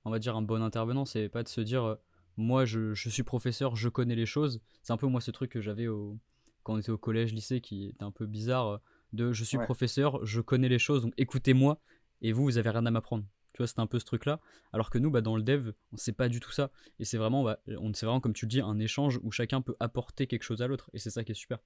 on 0.05 0.11
va 0.11 0.19
dire, 0.19 0.37
un 0.37 0.43
bon 0.43 0.63
intervenant. 0.63 1.05
C'est 1.05 1.29
pas 1.29 1.43
de 1.43 1.49
se 1.49 1.61
dire, 1.61 1.85
euh, 1.85 1.95
moi, 2.37 2.65
je, 2.65 2.95
je 2.95 3.09
suis 3.09 3.23
professeur, 3.23 3.77
je 3.77 3.89
connais 3.89 4.15
les 4.17 4.27
choses. 4.27 4.61
C'est 4.83 4.93
un 4.93 4.97
peu 4.97 5.07
moi 5.07 5.21
ce 5.21 5.31
truc 5.31 5.51
que 5.51 5.61
j'avais 5.61 5.87
au... 5.89 6.19
quand 6.63 6.75
on 6.75 6.79
était 6.79 6.91
au 6.91 6.99
collège, 6.99 7.33
lycée, 7.33 7.61
qui 7.61 7.87
était 7.87 8.05
un 8.05 8.11
peu 8.11 8.27
bizarre, 8.27 8.69
euh, 8.69 8.79
de 9.13 9.33
je 9.33 9.45
suis 9.45 9.59
Ouais. 9.59 9.65
professeur, 9.65 10.25
je 10.27 10.41
connais 10.41 10.69
les 10.69 10.81
choses, 10.81 11.03
donc 11.03 11.15
écoutez-moi, 11.17 11.79
et 12.23 12.33
vous, 12.33 12.43
vous 12.43 12.59
avez 12.59 12.71
rien 12.71 12.85
à 12.87 12.91
m'apprendre. 12.91 13.25
Tu 13.53 13.59
vois, 13.59 13.69
c'est 13.69 13.79
un 13.79 13.87
peu 13.87 14.01
ce 14.01 14.05
truc-là. 14.05 14.41
Alors 14.73 14.91
que 14.91 14.99
nous, 14.99 15.13
bah, 15.13 15.21
dans 15.21 15.37
le 15.37 15.43
dev, 15.45 15.71
on 15.93 15.97
sait 15.97 16.13
pas 16.13 16.29
du 16.29 16.41
tout 16.41 16.51
ça. 16.51 16.73
Et 16.99 17.05
c'est 17.05 17.19
vraiment, 17.19 17.45
bah, 17.45 17.61
on, 17.79 17.95
c'est 17.95 18.05
vraiment, 18.07 18.21
comme 18.21 18.33
tu 18.33 18.47
le 18.47 18.51
dis, 18.51 18.61
un 18.61 18.81
échange 18.81 19.21
où 19.23 19.31
chacun 19.31 19.61
peut 19.63 19.77
apporter 19.79 20.27
quelque 20.27 20.43
chose 20.43 20.61
à 20.61 20.67
l'autre. 20.67 20.91
Et 20.93 20.99
c'est 20.99 21.11
ça 21.11 21.23
qui 21.23 21.31
est 21.31 21.37
super. 21.37 21.59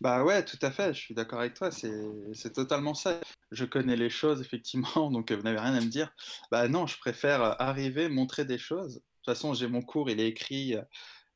Bah 0.00 0.24
ouais, 0.24 0.44
tout 0.44 0.58
à 0.62 0.70
fait, 0.70 0.92
je 0.94 1.00
suis 1.00 1.14
d'accord 1.14 1.40
avec 1.40 1.54
toi, 1.54 1.70
c'est 1.70 2.52
totalement 2.52 2.94
ça. 2.94 3.20
Je 3.50 3.64
connais 3.64 3.96
les 3.96 4.10
choses, 4.10 4.40
effectivement, 4.40 4.84
donc 5.10 5.30
euh, 5.30 5.36
vous 5.36 5.42
n'avez 5.42 5.58
rien 5.58 5.74
à 5.74 5.80
me 5.80 5.86
dire. 5.88 6.12
Bah 6.50 6.68
non, 6.68 6.86
je 6.86 6.98
préfère 6.98 7.42
euh, 7.42 7.52
arriver, 7.58 8.08
montrer 8.08 8.44
des 8.44 8.58
choses. 8.58 8.96
De 8.96 9.00
toute 9.00 9.26
façon, 9.36 9.54
j'ai 9.54 9.68
mon 9.68 9.82
cours, 9.82 10.10
il 10.10 10.20
est 10.20 10.28
écrit, 10.28 10.76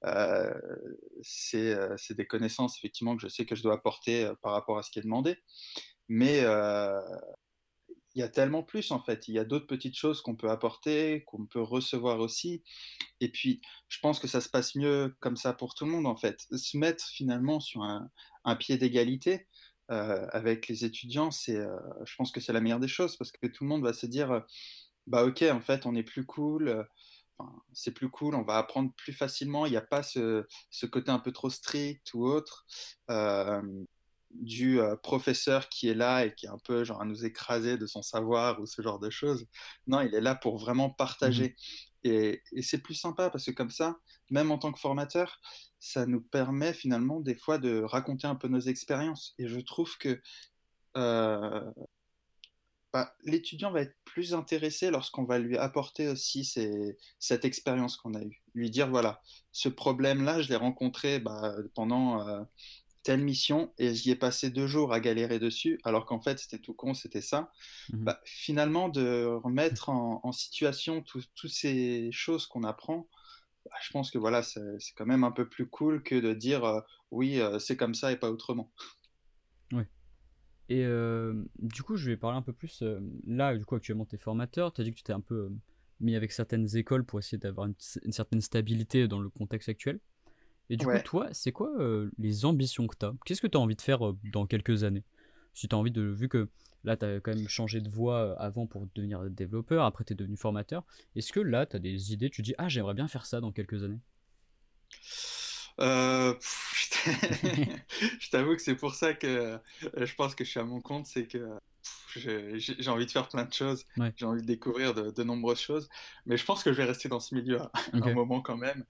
euh, 0.05 0.55
c'est 1.23 2.15
des 2.17 2.27
connaissances, 2.27 2.77
effectivement, 2.79 3.17
que 3.17 3.23
je 3.23 3.29
sais 3.29 3.47
que 3.47 3.55
je 3.57 3.63
dois 3.63 3.75
apporter 3.75 4.31
par 4.43 4.53
rapport 4.53 4.79
à 4.79 4.83
ce 4.83 4.91
qui 4.91 4.99
est 4.99 5.03
demandé. 5.03 5.37
Mais 6.09 6.45
il 8.19 8.23
y 8.23 8.25
a 8.25 8.29
tellement 8.29 8.65
plus, 8.65 8.91
en 8.91 8.99
fait. 8.99 9.29
Il 9.29 9.35
y 9.35 9.39
a 9.39 9.45
d'autres 9.45 9.69
petites 9.69 9.97
choses 9.97 10.23
qu'on 10.23 10.35
peut 10.35 10.51
apporter, 10.51 11.23
qu'on 11.25 11.47
peut 11.47 11.63
recevoir 11.63 12.19
aussi. 12.19 12.65
Et 13.21 13.31
puis, 13.31 13.63
je 13.89 14.01
pense 14.01 14.19
que 14.19 14.27
ça 14.27 14.41
se 14.41 14.49
passe 14.49 14.75
mieux 14.75 15.15
comme 15.21 15.37
ça 15.37 15.53
pour 15.53 15.77
tout 15.77 15.85
le 15.85 15.93
monde, 15.93 16.07
en 16.07 16.17
fait. 16.17 16.45
Se 16.51 16.77
mettre 16.77 17.07
finalement 17.07 17.61
sur 17.61 17.83
un, 17.83 18.11
pied 18.59 18.77
d'égalité 18.77 19.47
euh, 19.93 20.27
avec 20.33 20.67
les 20.67 20.85
étudiants, 20.85 21.31
c'est, 21.31 21.57
euh, 21.57 21.79
je 22.05 22.17
pense 22.17 22.33
que 22.33 22.41
c'est 22.41 22.53
la 22.53 22.61
meilleure 22.61 22.81
des 22.81 22.89
choses 22.89 23.17
parce 23.17 23.31
que 23.31 23.47
tout 23.47 23.63
le 23.63 23.69
monde 23.69 23.85
va 23.85 23.93
se 23.93 24.07
dire, 24.07 24.33
euh, 24.33 24.41
bah 25.07 25.25
ok, 25.25 25.43
en 25.53 25.61
fait, 25.61 25.87
on 25.87 25.95
est 25.95 26.03
plus 26.03 26.27
cool, 26.27 26.89
c'est 27.73 27.93
plus 27.93 28.11
cool, 28.11 28.35
on 28.35 28.43
va 28.43 28.59
apprendre 28.59 28.93
plus 28.97 29.13
facilement. 29.13 29.65
Il 29.67 29.71
n'y 29.71 29.77
a 29.77 29.81
pas 29.81 30.03
ce 30.03 30.45
côté 30.91 31.13
un 31.13 31.21
peu 31.21 31.31
trop 31.31 31.51
strict 31.51 32.13
ou 32.15 32.27
autre. 32.27 32.67
Du 34.31 34.81
euh, 34.81 34.95
professeur 34.97 35.69
qui 35.69 35.89
est 35.89 35.95
là 35.95 36.27
et 36.27 36.35
qui 36.35 36.47
est 36.47 36.51
un 36.51 36.59
peu 36.59 36.85
genre 36.85 37.01
à 37.01 37.05
nous 37.07 37.25
écraser 37.25 37.79
de 37.79 37.87
son 37.87 38.03
savoir 38.03 38.61
ou 38.61 38.67
ce 38.67 38.83
genre 38.83 38.99
de 38.99 39.11
choses. 39.11 39.47
Non, 39.87 40.01
il 40.03 40.15
est 40.15 40.21
là 40.21 40.35
pour 40.35 40.59
vraiment 40.59 40.91
partager. 40.91 41.57
Et, 42.05 42.43
et 42.53 42.63
c'est 42.63 42.79
plus 42.79 42.95
sympa 42.95 43.31
parce 43.31 43.47
que 43.47 43.51
comme 43.51 43.71
ça, 43.71 43.97
même 44.31 44.51
en 44.51 44.59
tant 44.59 44.73
que 44.73 44.79
formateur, 44.79 45.41
ça 45.81 46.07
nous 46.07 46.21
permet 46.21 46.73
finalement 46.75 47.21
des 47.21 47.35
fois 47.35 47.59
de 47.59 47.83
raconter 47.83 48.27
un 48.27 48.35
peu 48.35 48.49
nos 48.49 48.61
expériences. 48.61 49.35
Et 49.39 49.49
je 49.49 49.61
trouve 49.61 49.97
que 49.99 50.21
euh, 50.97 51.71
bah, 52.93 53.15
l'étudiant 53.23 53.71
va 53.71 53.83
être 53.83 53.97
plus 54.05 54.35
intéressé 54.35 54.91
lorsqu'on 54.91 55.25
va 55.25 55.39
lui 55.39 55.59
apporter 55.59 56.09
aussi 56.09 56.45
cette 57.19 57.45
expérience 57.45 57.97
qu'on 57.97 58.15
a 58.15 58.23
eue. 58.23 58.43
Lui 58.55 58.71
dire, 58.71 58.89
voilà, 58.89 59.21
ce 59.53 59.69
problème-là, 59.69 60.41
je 60.41 60.49
l'ai 60.49 60.57
rencontré 60.57 61.21
bah, 61.21 61.55
pendant 61.75 62.27
euh, 62.27 62.43
telle 63.09 63.25
mission 63.25 63.73
et 63.79 63.95
j'y 63.95 64.11
ai 64.11 64.17
passé 64.17 64.51
deux 64.51 64.67
jours 64.67 64.93
à 64.93 65.01
galérer 65.01 65.39
dessus, 65.39 65.81
alors 65.83 66.05
qu'en 66.05 66.21
fait, 66.21 66.39
c'était 66.39 66.59
tout 66.59 66.75
con, 66.75 66.93
c'était 66.93 67.23
ça. 67.23 67.51
Mhm. 67.91 68.05
Bah, 68.05 68.21
finalement, 68.27 68.91
de 68.91 69.25
remettre 69.25 69.89
en, 69.89 70.21
en 70.23 70.31
situation 70.31 71.03
toutes 71.03 71.51
ces 71.51 72.11
choses 72.13 72.47
qu'on 72.47 72.65
apprend, 72.65 73.09
bah, 73.65 73.71
je 73.81 73.91
pense 73.93 74.11
que 74.11 74.19
voilà, 74.19 74.43
c'est 74.43 74.61
quand 74.95 75.07
même 75.07 75.25
un 75.25 75.31
peu 75.31 75.49
plus 75.49 75.67
cool 75.67 76.03
que 76.03 76.17
de 76.17 76.35
dire 76.35 76.83
oui, 77.11 77.41
c'est 77.61 77.79
comme 77.79 77.95
ça 77.95 78.13
et 78.13 78.17
pas 78.17 78.31
autrement. 78.31 78.71
Oui. 79.73 79.85
Et 80.69 80.85
du 81.59 81.83
coup, 81.83 81.97
je 81.97 82.11
vais 82.11 82.19
parler 82.19 82.37
un 82.37 82.43
peu 82.43 82.53
plus. 82.53 82.85
là, 83.27 83.57
du 83.57 83.65
coup, 83.65 83.75
actuellement, 83.75 84.05
tu 84.05 84.17
es 84.17 84.19
formateur. 84.19 84.71
Tu 84.75 84.83
as 84.83 84.85
dit 84.85 84.91
que 84.91 84.99
tu 84.99 85.03
t'es 85.03 85.15
un 85.15 85.23
peu 85.23 85.51
mis 86.01 86.15
avec 86.15 86.31
certaines 86.33 86.77
écoles 86.77 87.05
pour 87.05 87.19
essayer 87.19 87.39
d'avoir 87.39 87.67
une, 87.67 88.13
certaine 88.13 88.43
stabilité 88.43 89.09
dans 89.09 89.21
le 89.21 89.31
contexte 89.31 89.71
actuel. 89.71 89.99
Et 90.71 90.77
du 90.77 90.85
coup, 90.87 90.99
toi, 91.05 91.29
c'est 91.33 91.53
quoi 91.53 91.73
les 92.19 92.45
ambitions 92.45 92.87
que 92.87 92.97
tu 92.97 93.07
as 93.07 93.15
Qu'est-ce 93.25 93.41
que 93.41 93.47
tu 93.47 93.57
as 93.57 93.61
envie 93.61 93.77
de 93.77 93.83
faire 93.83 94.01
dans 94.33 94.47
quelques 94.47 94.85
années? 94.85 95.05
Si 95.55 95.69
tu 95.69 95.75
as 95.75 95.79
envie 95.79 95.91
de. 95.91 96.03
Vu 96.03 96.29
que 96.29 96.49
là, 96.85 96.97
tu 96.97 97.05
as 97.05 97.21
quand 97.21 97.35
même 97.35 97.49
changé 97.49 97.81
de 97.81 97.89
voie 97.89 98.39
avant 98.41 98.67
pour 98.67 98.87
devenir 98.95 99.23
développeur, 99.31 99.85
après 99.85 100.05
tu 100.05 100.13
es 100.13 100.17
devenu 100.17 100.37
formateur. 100.37 100.85
Est-ce 101.17 101.33
que 101.33 101.41
là, 101.41 101.67
tu 101.67 101.77
as 101.77 101.79
des 101.79 102.13
idées 102.13 102.31
Tu 102.31 102.43
dis, 102.43 102.55
ah, 102.59 102.69
j'aimerais 102.69 102.95
bien 102.95 103.09
faire 103.09 103.27
ça 103.27 103.41
dans 103.41 103.53
quelques 103.53 103.83
années? 103.83 104.01
Euh, 105.81 106.35
je 108.19 108.31
t'avoue 108.31 108.57
que 108.57 108.63
c'est 108.63 108.75
pour 108.75 108.95
ça 108.95 109.15
que 109.15 109.27
euh, 109.27 109.59
je 109.97 110.15
pense 110.15 110.35
que 110.35 110.45
je 110.45 110.51
suis 110.51 110.61
à 110.61 110.65
mon 110.65 110.81
compte, 110.81 111.07
c'est 111.07 111.27
que 111.27 111.59
j'ai 112.15 112.89
envie 112.89 113.07
de 113.07 113.11
faire 113.11 113.29
plein 113.29 113.45
de 113.45 113.53
choses, 113.53 113.85
j'ai 114.17 114.27
envie 114.27 114.43
de 114.43 114.47
découvrir 114.47 114.95
de, 114.95 115.23
nombreuses 115.23 115.61
choses, 115.61 115.89
mais 116.27 116.37
je 116.37 116.45
pense 116.45 116.63
que 116.63 116.73
je 116.73 116.77
vais 116.79 116.85
rester 116.85 117.09
dans 117.09 117.21
ce 117.21 117.35
milieu 117.35 117.61
un 117.93 118.15
moment 118.15 118.41
quand 118.41 118.57
même. 118.57 118.85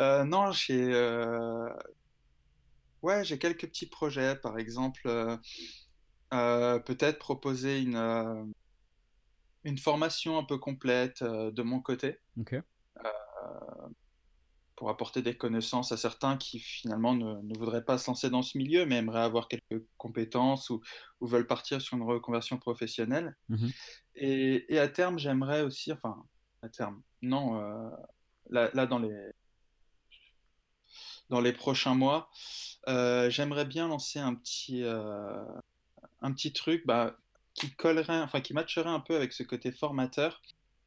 Euh, 0.00 0.24
non, 0.24 0.52
j'ai 0.52 0.92
ouais, 3.02 3.24
j'ai 3.24 3.38
quelques 3.38 3.66
petits 3.66 3.86
projets, 3.86 4.36
par 4.36 4.58
exemple, 4.58 5.02
peut-être 6.30 7.18
proposer 7.18 7.80
une 7.80 8.52
une 9.64 9.78
formation 9.78 10.38
un 10.38 10.44
peu 10.44 10.58
complète 10.58 11.22
de 11.24 11.62
mon 11.62 11.80
côté. 11.80 12.18
Okay 12.38 12.60
pour 14.76 14.90
apporter 14.90 15.22
des 15.22 15.36
connaissances 15.36 15.92
à 15.92 15.96
certains 15.96 16.36
qui 16.36 16.58
finalement 16.58 17.14
ne, 17.14 17.56
voudraient 17.56 17.84
pas 17.84 17.98
se 17.98 18.08
lancer 18.08 18.30
dans 18.30 18.42
ce 18.42 18.58
milieu, 18.58 18.86
mais 18.86 18.96
aimeraient 18.96 19.22
avoir 19.22 19.48
quelques 19.48 19.84
compétences 19.96 20.70
ou, 20.70 20.82
veulent 21.20 21.46
partir 21.46 21.80
sur 21.80 21.96
une 21.96 22.02
reconversion 22.02 22.58
professionnelle. 22.58 23.36
Mmh 23.48 23.68
et, 24.16 24.78
à 24.78 24.86
terme, 24.86 25.18
j'aimerais 25.18 25.62
aussi, 25.62 25.90
enfin, 25.90 26.22
à 26.62 26.68
terme, 26.68 27.02
non, 27.22 27.60
euh, 27.60 27.90
là, 28.50 28.86
dans 28.86 29.00
les 29.00 29.30
dans 31.30 31.40
les 31.40 31.52
prochains 31.52 31.94
mois, 31.94 32.30
euh, 32.86 33.28
j'aimerais 33.28 33.64
bien 33.64 33.88
lancer 33.88 34.20
un 34.20 34.34
petit 34.34 34.84
euh, 34.84 35.42
un 36.20 36.32
petit 36.32 36.52
truc 36.52 36.86
bah, 36.86 37.16
qui 37.54 37.74
collerait, 37.74 38.20
enfin 38.20 38.40
qui 38.40 38.52
matcherait 38.52 38.88
un 38.88 39.00
peu 39.00 39.16
avec 39.16 39.32
ce 39.32 39.42
côté 39.42 39.72
formateur 39.72 40.42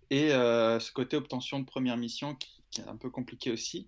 et 0.09 0.29
ce 0.29 0.91
côté 0.93 1.17
obtention 1.17 1.59
de 1.59 1.65
première 1.65 1.97
mission 1.97 2.33
qui 2.35 2.56
qui 2.71 2.81
est 2.81 2.87
un 2.87 2.97
peu 2.97 3.09
compliqué 3.09 3.51
aussi. 3.51 3.87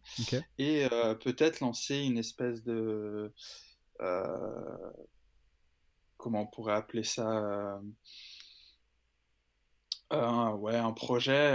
Et 0.57 0.87
euh, 0.91 1.15
peut-être 1.15 1.59
lancer 1.59 1.97
une 1.97 2.17
espèce 2.17 2.63
de. 2.63 3.33
Euh, 4.01 4.91
comment 6.17 6.41
on 6.41 6.47
pourrait 6.47 6.75
appeler 6.75 7.03
ça 7.03 7.79
euh, 10.11 10.51
ouais, 10.53 10.75
un 10.75 10.91
projet, 10.91 11.53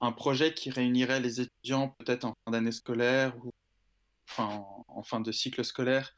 un 0.00 0.12
projet 0.12 0.54
qui 0.54 0.70
réunirait 0.70 1.20
les 1.20 1.40
étudiants 1.40 1.90
peut-être 1.98 2.24
en 2.24 2.34
fin 2.44 2.52
d'année 2.52 2.72
scolaire 2.72 3.36
ou 3.44 3.50
enfin, 4.30 4.64
en, 4.88 5.02
fin 5.02 5.20
de 5.20 5.30
cycle 5.30 5.64
scolaire 5.64 6.14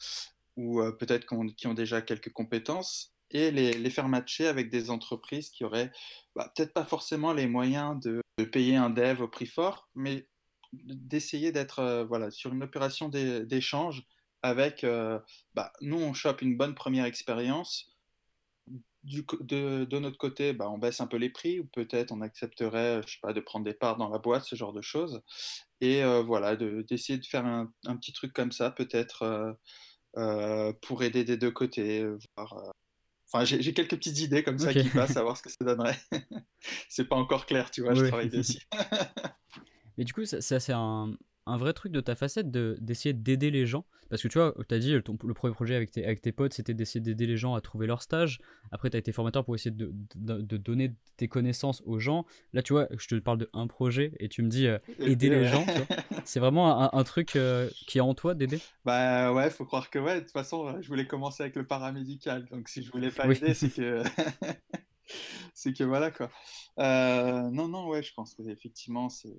ou 0.57 0.81
peut-être 0.93 1.27
qui 1.57 1.67
ont 1.67 1.75
déjà 1.75 2.03
quelques 2.03 2.33
compétences 2.33 3.16
et 3.31 3.51
les, 3.51 3.91
faire 3.91 4.09
matcher 4.09 4.47
avec 4.47 4.71
des 4.71 4.91
entreprises 4.91 5.51
qui 5.51 5.65
auraient 5.65 5.91
bah, 6.35 6.53
peut-être 6.55 6.73
pas 6.73 6.85
forcément 6.85 7.33
les 7.33 7.47
moyens 7.47 7.99
de, 8.01 8.23
payer 8.53 8.77
un 8.77 8.91
dev 8.91 9.23
au 9.23 9.29
prix 9.29 9.47
fort, 9.47 9.89
mais 9.95 10.29
d'essayer 10.73 11.53
d'être 11.53 11.79
euh, 11.79 12.05
voilà, 12.05 12.31
sur 12.31 12.53
une 12.53 12.63
opération 12.63 13.09
d'échange 13.09 14.05
avec, 14.43 14.85
euh, 14.85 15.19
bah, 15.55 15.73
nous 15.81 15.97
on 15.97 16.13
chope 16.13 16.43
une 16.43 16.57
bonne 16.57 16.75
première 16.75 17.07
expérience, 17.07 17.95
du, 19.05 19.25
de, 19.41 19.99
notre 19.99 20.19
côté, 20.19 20.53
bah, 20.53 20.69
on 20.69 20.79
baisse 20.79 21.01
un 21.01 21.07
peu 21.07 21.17
les 21.17 21.31
prix, 21.31 21.61
ou 21.61 21.67
peut-être 21.67 22.13
on 22.13 22.21
accepterait, 22.21 23.01
je 23.07 23.15
sais 23.15 23.21
pas, 23.23 23.33
de 23.33 23.41
prendre 23.41 23.65
des 23.65 23.75
parts 23.75 23.97
dans 23.97 24.09
la 24.09 24.19
boîte, 24.19 24.45
ce 24.45 24.57
genre 24.57 24.73
de 24.73 24.83
choses. 24.83 25.23
Et 25.81 26.03
euh, 26.03 26.23
voilà, 26.23 26.57
d'essayer 26.57 27.19
de, 27.19 27.25
faire 27.25 27.47
un, 27.47 27.73
un, 27.87 27.97
petit 27.97 28.13
truc 28.13 28.33
comme 28.33 28.53
ça, 28.53 28.71
peut-être 28.71 29.57
pour 30.83 31.03
aider 31.05 31.25
des 31.25 31.37
deux 31.37 31.53
côtés. 31.53 32.05
Voir, 32.37 32.73
Enfin, 33.33 33.45
j'ai 33.45 33.75
quelques 33.75 33.97
petites 33.97 34.21
idées 34.21 34.45
comme 34.45 34.59
ça 34.59 34.73
qui 34.73 34.89
passent 34.89 35.17
à 35.17 35.23
voir 35.23 35.37
ce 35.37 35.43
que 35.43 35.51
ça 35.51 35.65
donnerait. 35.65 35.99
c'est 36.89 37.09
pas 37.09 37.17
encore 37.17 37.47
clair, 37.47 37.71
tu 37.71 37.83
vois, 37.83 37.95
je 37.95 38.05
travaille 38.07 38.31
dessus. 38.31 38.61
Mais 39.99 40.05
du 40.05 40.13
coup, 40.13 40.25
ça, 40.25 40.41
c'est 40.41 40.73
un, 40.73 41.17
un, 41.47 41.57
vrai 41.57 41.73
truc 41.73 41.93
de 41.93 42.01
ta 42.01 42.15
facette 42.15 42.51
d'essayer 42.51 43.13
d'aider 43.13 43.51
les 43.51 43.67
gens. 43.67 43.85
Parce 44.09 44.23
que 44.23 44.29
tu 44.29 44.39
vois, 44.39 44.55
tu 44.69 44.75
as 44.75 44.79
dit, 44.79 45.03
ton, 45.03 45.19
le 45.25 45.35
premier 45.35 45.53
projet 45.53 45.75
avec 45.75 45.91
tes, 45.91 46.05
avec 46.05 46.21
tes 46.21 46.33
potes, 46.33 46.53
c'était 46.53 46.75
d'essayer 46.75 47.01
d'aider 47.01 47.27
les 47.27 47.37
gens 47.37 47.55
à 47.55 47.61
trouver 47.61 47.87
leur 47.87 48.03
stage. 48.03 48.41
Après, 48.71 48.89
tu 48.91 48.97
as 48.97 48.99
été 48.99 49.13
formateur 49.13 49.45
pour 49.45 49.55
essayer 49.55 49.71
de, 49.71 49.93
de, 50.15 50.57
donner 50.57 50.95
tes 51.17 51.29
connaissances 51.29 51.83
aux 51.87 51.99
gens. 51.99 52.25
Là, 52.53 52.63
tu 52.63 52.73
vois, 52.73 52.89
je 52.97 53.09
te 53.09 53.15
parle 53.17 53.39
de 53.39 53.51
un 53.53 53.67
projet 53.67 54.13
et 54.21 54.29
tu 54.29 54.43
me 54.43 54.49
dis 54.49 54.67
euh, 54.67 54.79
aider 55.01 55.29
les 55.29 55.47
gens. 55.47 55.67
C'est 56.25 56.41
vraiment 56.41 56.95
un, 56.95 57.05
truc 57.05 57.37
euh, 57.37 57.69
qui 57.87 57.99
est 57.99 58.03
en 58.03 58.15
toi 58.15 58.35
d'aider 58.35 58.61
Bah 58.85 59.33
ouais, 59.33 59.51
faut 59.51 59.65
croire 59.65 59.91
que 59.91 59.99
ouais. 59.99 60.17
De 60.17 60.21
toute 60.21 60.33
façon, 60.33 60.81
je 60.81 60.89
voulais 60.89 61.07
commencer 61.07 61.43
avec 61.43 61.57
le 61.57 61.67
paramédical. 61.67 62.47
Donc 62.51 62.69
si 62.69 62.83
je 62.83 62.91
voulais 62.91 63.11
pas 63.11 63.27
aider, 63.27 63.55
c'est 63.55 63.71
que. 63.71 64.03
c'est 65.55 65.73
que 65.73 65.85
voilà 65.85 66.11
quoi. 66.11 66.31
Euh, 66.79 67.51
non, 67.51 67.69
non, 67.69 67.89
ouais, 67.89 68.03
je 68.03 68.13
pense 68.13 68.35
que 68.35 68.43
effectivement, 68.49 69.09
c'est 69.09 69.37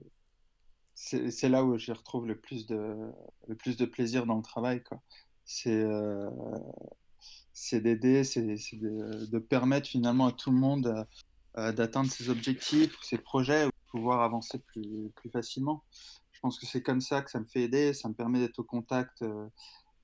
c'est 1.00 1.50
là 1.50 1.64
où 1.64 1.78
je 1.78 1.92
retrouve 1.92 2.26
le 2.26 2.36
plus 2.36 2.66
de, 2.66 3.86
plaisir 3.86 4.26
dans 4.26 4.36
le 4.36 4.42
travail. 4.42 4.84
C'est 5.46 5.84
euh, 5.84 6.30
d'aider, 7.74 8.24
c'est 8.24 8.42
de, 8.42 9.40
permettre 9.40 9.88
finalement 9.88 10.26
à 10.26 10.32
tout 10.32 10.50
le 10.52 10.58
monde 10.58 11.06
euh, 11.58 11.72
d'atteindre 11.72 12.12
ses 12.12 12.30
objectifs, 12.30 12.96
ses 13.04 13.20
projets, 13.20 13.66
de 13.66 13.72
pouvoir 13.92 14.22
avancer 14.22 14.60
plus, 14.60 15.12
facilement. 15.32 15.84
Je 16.32 16.40
pense 16.40 16.60
que 16.60 16.66
c'est 16.66 16.82
comme 16.82 17.02
ça 17.02 17.22
que 17.22 17.30
ça 17.30 17.40
me 17.40 17.46
fait 17.46 17.62
aider, 17.62 17.94
ça 17.94 18.10
me 18.10 18.14
permet 18.16 18.40
d'être 18.40 18.60
au 18.60 18.64
contact 18.64 19.22
euh, 19.22 19.48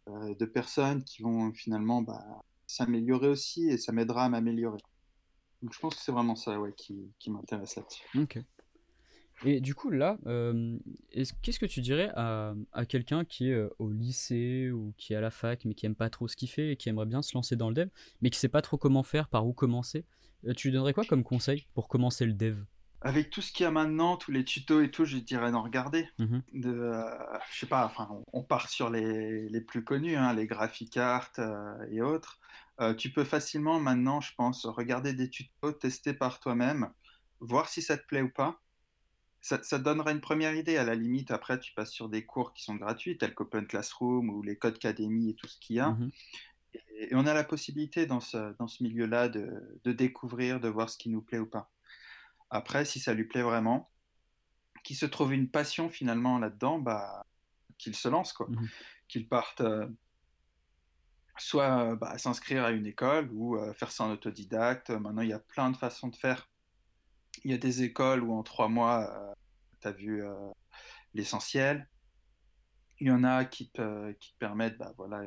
euh, 0.10 0.36
de 0.36 0.45
personnes 0.45 1.03
qui 1.03 1.23
vont 1.23 1.53
finalement 1.53 2.03
bah, 2.03 2.23
s'améliorer 2.67 3.27
aussi 3.27 3.67
et 3.69 3.77
ça 3.77 3.91
m'aidera 3.91 4.25
à 4.25 4.29
m'améliorer. 4.29 4.79
Donc 5.62 5.73
je 5.73 5.79
pense 5.79 5.95
que 5.95 6.01
c'est 6.01 6.12
vraiment 6.12 6.36
ça 6.36 6.56
qui, 6.77 7.13
m'intéresse 7.27 7.77
là-dessus. 7.77 8.03
Ok. 8.15 8.39
Et 9.45 9.60
du 9.60 9.75
coup, 9.75 9.89
là, 9.89 10.17
euh, 10.25 10.77
qu'est-ce 11.41 11.60
que 11.60 11.65
tu 11.65 11.82
dirais 11.82 12.10
à, 12.15 12.53
à 12.71 12.86
quelqu'un 12.86 13.25
qui 13.25 13.49
est 13.49 13.53
euh, 13.53 13.69
au 13.79 13.91
lycée 13.91 14.71
ou 14.71 14.93
qui 14.97 15.13
est 15.13 15.15
à 15.15 15.21
la 15.21 15.32
fac, 15.32 15.65
mais 15.65 15.73
qui 15.73 15.86
aime 15.86 15.95
pas 15.95 16.10
trop 16.10 16.27
ce 16.27 16.36
qu'il 16.36 16.49
fait 16.49 16.71
et 16.71 16.75
qui 16.77 16.89
aimerait 16.89 17.06
bien 17.06 17.21
se 17.21 17.36
lancer 17.36 17.56
dans 17.56 17.69
le 17.69 17.75
dev, 17.75 17.89
mais 18.21 18.29
qui 18.29 18.39
sait 18.39 18.49
pas 18.49 18.62
trop 18.62 18.77
comment 18.77 19.03
faire, 19.03 19.27
par 19.27 19.45
où 19.45 19.53
commencer? 19.53 20.06
Euh, 20.47 20.53
Tu 20.53 20.67
lui 20.69 20.73
donnerais 20.73 20.93
quoi 20.93 21.03
comme 21.03 21.23
conseil 21.23 21.67
pour 21.73 21.88
commencer 21.88 22.25
le 22.25 22.34
dev? 22.34 22.58
Avec 23.01 23.32
tout 23.32 23.41
ce 23.41 23.51
qu'il 23.51 23.65
y 23.65 23.67
a 23.67 23.71
maintenant, 23.71 24.15
tous 24.15 24.32
les 24.32 24.45
tutos 24.45 24.79
et 24.82 24.89
tout, 24.89 25.03
je 25.03 25.17
dirais 25.17 25.51
d'en 25.51 25.63
regarder. 25.63 26.08
Mmh 26.19 26.39
de, 26.53 26.93
je 27.51 27.60
sais 27.60 27.65
pas, 27.65 27.86
enfin, 27.86 28.08
on 28.32 28.43
part 28.43 28.69
sur 28.69 28.89
les, 28.89 29.49
les 29.49 29.62
plus 29.62 29.84
connus, 29.84 30.15
hein, 30.15 30.34
les 30.34 30.47
graphic 30.47 30.95
art 30.95 31.32
et 31.91 32.01
autres. 32.01 32.39
tu 32.97 33.12
peux 33.12 33.25
facilement 33.25 33.82
maintenant, 33.82 34.21
je 34.21 34.34
pense, 34.36 34.65
regarder 34.65 35.12
des 35.12 35.29
tutos, 35.29 35.73
tester 35.73 36.13
par 36.13 36.39
toi-même, 36.39 36.91
voir 37.41 37.67
si 37.67 37.82
ça 37.82 37.97
te 37.97 38.06
plaît 38.08 38.21
ou 38.21 38.29
pas 38.29 38.62
ça, 39.43 39.62
ça, 39.62 39.77
donnera 39.77 40.13
une 40.13 40.21
première 40.21 40.56
idée. 40.56 40.77
À 40.77 40.86
la 40.86 40.95
limite, 40.95 41.29
après, 41.29 41.60
tu 41.60 41.73
passes 41.73 41.91
sur 41.91 42.08
des 42.08 42.25
cours 42.25 42.53
qui 42.53 42.63
sont 42.63 42.75
gratuits, 42.75 43.17
tels 43.17 43.36
qu'Open 43.36 43.67
Classroom 43.67 44.29
ou 44.29 44.41
les 44.41 44.56
Codes 44.56 44.75
Academy 44.75 45.29
et 45.29 45.34
tout 45.36 45.47
ce 45.47 45.60
qu'il 45.60 45.75
y 45.75 45.79
a. 45.79 45.89
Mmh 45.89 46.12
et, 46.97 47.13
on 47.13 47.27
a 47.27 47.36
la 47.36 47.43
possibilité 47.43 48.08
dans 48.08 48.19
ce, 48.19 48.56
dans 48.58 48.67
ce 48.67 48.82
milieu-là 48.82 49.29
de, 49.29 49.79
de, 49.84 49.91
découvrir, 49.91 50.60
de 50.60 50.69
voir 50.69 50.89
ce 50.89 50.97
qui 50.97 51.10
nous 51.10 51.21
plaît 51.21 51.38
ou 51.38 51.45
pas. 51.45 51.69
Après, 52.49 52.84
si 52.84 52.99
ça 52.99 53.13
lui 53.13 53.25
plaît 53.25 53.43
vraiment, 53.43 53.91
qu'il 54.84 54.95
se 54.95 55.06
trouve 55.06 55.34
une 55.34 55.49
passion 55.49 55.89
finalement 55.89 56.39
là-dedans, 56.39 56.79
bah, 56.79 57.23
qu'il 57.77 57.95
se 57.95 58.08
lance, 58.08 58.34
quoi. 58.34 58.47
Mmh 58.49 58.67
qu'il 59.10 59.27
parte 59.27 59.62
euh, 59.62 59.88
soit 61.38 61.95
bah, 61.97 62.17
s'inscrire 62.17 62.63
à 62.63 62.71
une 62.71 62.88
école 62.88 63.29
ou 63.32 63.58
euh, 63.58 63.73
faire 63.73 63.91
ça 63.91 64.06
en 64.06 64.12
autodidacte. 64.12 64.89
Maintenant, 64.89 65.21
il 65.21 65.29
y 65.29 65.34
a 65.34 65.39
plein 65.39 65.69
de 65.69 65.77
façons 65.77 66.08
de 66.08 66.15
faire 66.15 66.49
il 67.43 67.51
y 67.51 67.53
a 67.53 67.58
des 67.58 67.84
écoles 67.84 68.23
où 68.23 68.34
en 68.34 68.43
trois 68.43 68.69
mois, 68.69 69.12
euh, 69.12 69.34
tu 69.82 69.88
as 69.88 69.91
vu 69.91 70.23
euh, 70.23 70.34
l'essentiel. 71.13 71.88
Il 72.99 73.08
y 73.08 73.12
en 73.12 73.23
a 73.23 73.45
qui 73.45 73.69
te, 73.69 74.12
qui 74.13 74.34
te 74.34 74.38
permettent 74.38 74.77
bah, 74.77 74.93
voilà, 74.97 75.23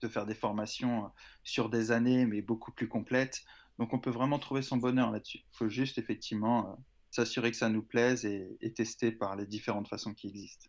de 0.00 0.08
faire 0.08 0.26
des 0.26 0.34
formations 0.34 1.06
euh, 1.06 1.08
sur 1.44 1.68
des 1.68 1.90
années, 1.90 2.26
mais 2.26 2.40
beaucoup 2.40 2.72
plus 2.72 2.88
complètes. 2.88 3.42
Donc 3.78 3.92
on 3.92 3.98
peut 3.98 4.10
vraiment 4.10 4.38
trouver 4.38 4.62
son 4.62 4.76
bonheur 4.76 5.10
là-dessus. 5.10 5.38
Il 5.38 5.56
faut 5.56 5.68
juste 5.68 5.98
effectivement 5.98 6.82
s'assurer 7.10 7.50
que 7.50 7.56
ça 7.56 7.68
nous 7.68 7.82
plaise 7.82 8.24
et, 8.24 8.72
tester 8.74 9.12
par 9.12 9.36
les 9.36 9.46
différentes 9.46 9.88
façons 9.88 10.14
qui 10.14 10.26
existent. 10.26 10.68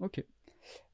Ok. 0.00 0.24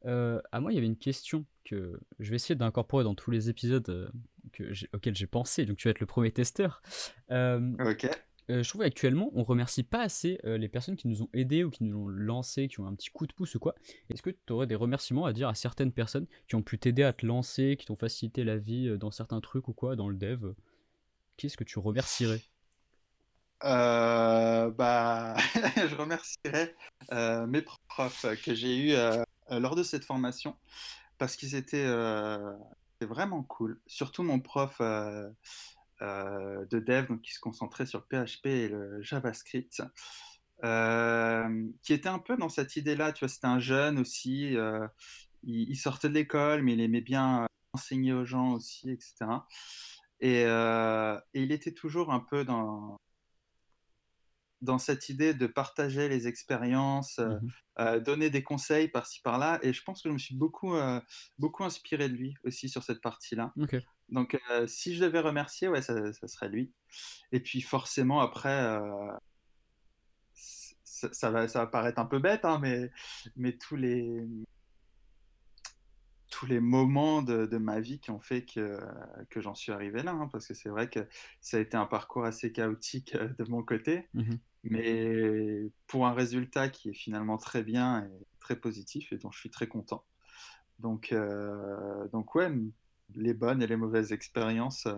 à 0.05 0.61
moi, 0.61 0.72
il 0.72 0.74
y 0.74 0.79
avait 0.79 0.87
une 0.87 0.98
question 0.98 1.46
que 1.64 1.98
je 2.18 2.31
vais 2.31 2.37
essayer 2.37 2.55
d'incorporer 2.55 3.03
dans 3.03 3.14
tous 3.14 3.31
les 3.31 3.48
épisodes 3.48 4.12
que 4.53 4.72
auxquels 4.94 5.16
j'ai 5.16 5.27
pensé. 5.27 5.64
Donc 5.64 5.79
tu 5.79 5.88
vas 5.88 5.92
être 5.92 6.01
le 6.01 6.07
premier 6.07 6.33
testeur. 6.33 6.83
ok. 7.31 8.11
Je 8.49 8.69
trouve 8.69 8.83
qu'actuellement, 8.83 9.31
on 9.35 9.45
remercie 9.45 9.83
pas 9.83 10.03
assez 10.03 10.41
les 10.45 10.69
personnes 10.69 10.97
qui 10.97 11.09
nous 11.09 11.23
ont 11.23 11.29
aidés 11.33 11.65
ou 11.65 11.71
qui 11.71 11.85
nous 11.85 11.99
ont 11.99 12.09
lancé, 12.09 12.69
qui 12.69 12.81
ont 12.81 12.87
un 12.87 12.95
petit 12.95 13.11
coup 13.11 13.27
de 13.27 13.33
pouce 13.33 13.55
ou 13.55 13.59
quoi. 13.59 13.75
Est-ce 14.11 14.23
que 14.23 14.31
tu 14.31 14.53
aurais 14.53 14.67
des 14.67 14.75
remerciements 14.75 15.27
à 15.27 15.33
dire 15.33 15.49
à 15.49 15.55
certaines 15.55 15.93
personnes 15.93 16.27
qui 16.47 16.55
ont 16.55 16.63
pu 16.63 16.79
t'aider 16.79 17.03
à 17.03 17.13
te 17.13 17.27
lancer, 17.27 17.77
qui 17.79 17.87
t'ont 17.87 17.97
facilité 17.97 18.45
la 18.45 18.57
vie 18.57 18.97
dans 18.99 19.11
certains 19.11 19.41
trucs 19.41 19.69
ou 19.69 19.73
quoi, 19.73 19.97
dans 19.97 20.09
le 20.09 20.17
dev? 20.17 20.53
Qu'est-ce 21.37 21.57
que 21.57 21.65
tu 21.65 21.79
remercierais? 21.79 22.43
Bah, 23.61 25.37
je 25.77 25.95
remercierais 25.95 26.75
mes 27.47 27.63
profs 27.89 28.27
que 28.45 28.55
j'ai 28.55 28.77
eus 28.77 28.97
lors 29.51 29.77
de 29.77 29.83
cette 29.83 30.05
formation 30.05 30.57
parce 31.19 31.37
qu'ils 31.37 31.55
étaient 31.55 31.87
vraiment 33.07 33.43
cool. 33.43 33.81
Surtout 33.87 34.23
mon 34.23 34.41
prof 34.41 34.77
euh, 34.81 35.29
de 36.01 36.79
dev 36.79 37.09
donc, 37.09 37.23
qui 37.23 37.33
se 37.33 37.41
concentrait 37.41 37.87
sur 37.87 38.07
PHP 38.07 38.47
et 38.47 38.69
le 38.69 39.03
JavaScript. 39.03 39.83
Euh, 40.65 41.69
qui 41.83 41.93
était 41.93 42.09
un 42.09 42.19
peu 42.19 42.37
dans 42.37 42.49
cette 42.49 42.77
idée-là, 42.77 43.13
tu 43.13 43.21
vois, 43.21 43.29
c'était 43.29 43.47
un 43.47 43.61
jeune 43.61 43.99
aussi, 43.99 44.57
euh, 44.57 44.87
il, 45.45 45.77
sortait 45.77 46.09
de 46.09 46.15
l'école, 46.15 46.63
mais 46.63 46.73
il 46.73 46.81
aimait 46.81 47.01
bien 47.01 47.47
enseigner 47.73 48.13
aux 48.13 48.25
gens 48.25 48.55
aussi, 48.55 48.91
etc. 48.91 49.15
Et, 50.21 50.43
il 51.35 51.53
était 51.53 51.73
toujours 51.73 52.13
un 52.13 52.19
peu 52.19 52.45
dans, 52.45 52.97
dans 54.63 54.79
cette 54.79 55.09
idée 55.11 55.33
de 55.33 55.47
partager 55.47 56.09
les 56.09 56.27
expériences, 56.27 57.19
mmh 57.19 57.39
donner 58.05 58.29
des 58.29 58.43
conseils 58.43 58.89
par-ci 58.89 59.21
par-là. 59.21 59.61
Et 59.63 59.73
je 59.73 59.85
pense 59.85 60.03
que 60.03 60.09
je 60.09 60.13
me 60.13 60.19
suis 60.19 60.35
beaucoup, 60.35 60.75
beaucoup 61.39 61.63
inspiré 61.63 62.09
de 62.09 62.15
lui 62.15 62.35
aussi 62.43 62.69
sur 62.69 62.83
cette 62.83 63.01
partie-là. 63.01 63.53
Donc, 64.09 64.38
euh, 64.51 64.66
si 64.66 64.94
je 64.94 65.05
devais 65.05 65.21
remercier, 65.21 65.68
ouais, 65.68 65.83
ça, 65.83 66.12
serait 66.27 66.49
lui. 66.49 66.73
Et 67.33 67.40
puis, 67.40 67.61
forcément, 67.61 68.21
après, 68.21 68.64
euh, 68.64 69.12
ça, 70.35 71.31
va, 71.31 71.49
ça 71.49 71.61
va 71.61 71.66
paraître 71.66 71.99
un 71.99 72.07
peu 72.07 72.18
bête, 72.18 72.44
hein, 72.44 72.59
mais, 72.61 72.90
mais 73.37 73.53
tous 73.53 73.77
les 73.77 74.27
tous 76.31 76.44
les 76.47 76.61
moments 76.61 77.23
de, 77.23 77.57
ma 77.57 77.81
vie 77.81 77.99
qui 77.99 78.11
ont 78.11 78.21
fait 78.21 78.44
que, 78.44 78.79
que 79.31 79.40
j'en 79.40 79.55
suis 79.55 79.73
arrivé 79.73 80.03
là, 80.03 80.12
hein, 80.12 80.29
parce 80.31 80.47
que 80.47 80.55
c'est 80.55 80.68
vrai 80.68 80.88
que 80.88 81.01
ça 81.40 81.57
a 81.57 81.61
été 81.61 81.77
un 81.77 81.87
parcours 81.87 82.25
assez 82.25 82.53
chaotique 82.53 83.14
euh, 83.14 83.29
de 83.38 83.44
mon 83.51 83.62
côté, 83.62 84.09
mmh 84.14 84.35
mais 84.64 85.71
pour 85.87 86.07
un 86.07 86.12
résultat 86.12 86.68
qui 86.68 86.90
est 86.90 86.94
finalement 86.94 87.38
très 87.38 87.62
bien 87.62 88.05
et 88.05 88.27
très 88.40 88.57
positif 88.57 89.12
et 89.12 89.16
dont 89.16 89.31
je 89.31 89.38
suis 89.38 89.51
très 89.51 89.68
content. 89.68 90.05
Donc, 90.81 91.14
donc 92.12 92.35
ouais, 92.35 92.51
les 93.14 93.35
bonnes 93.35 93.62
et 93.62 93.66
les 93.66 93.77
mauvaises 93.77 94.12
expériences 94.12 94.87
euh, 94.87 94.97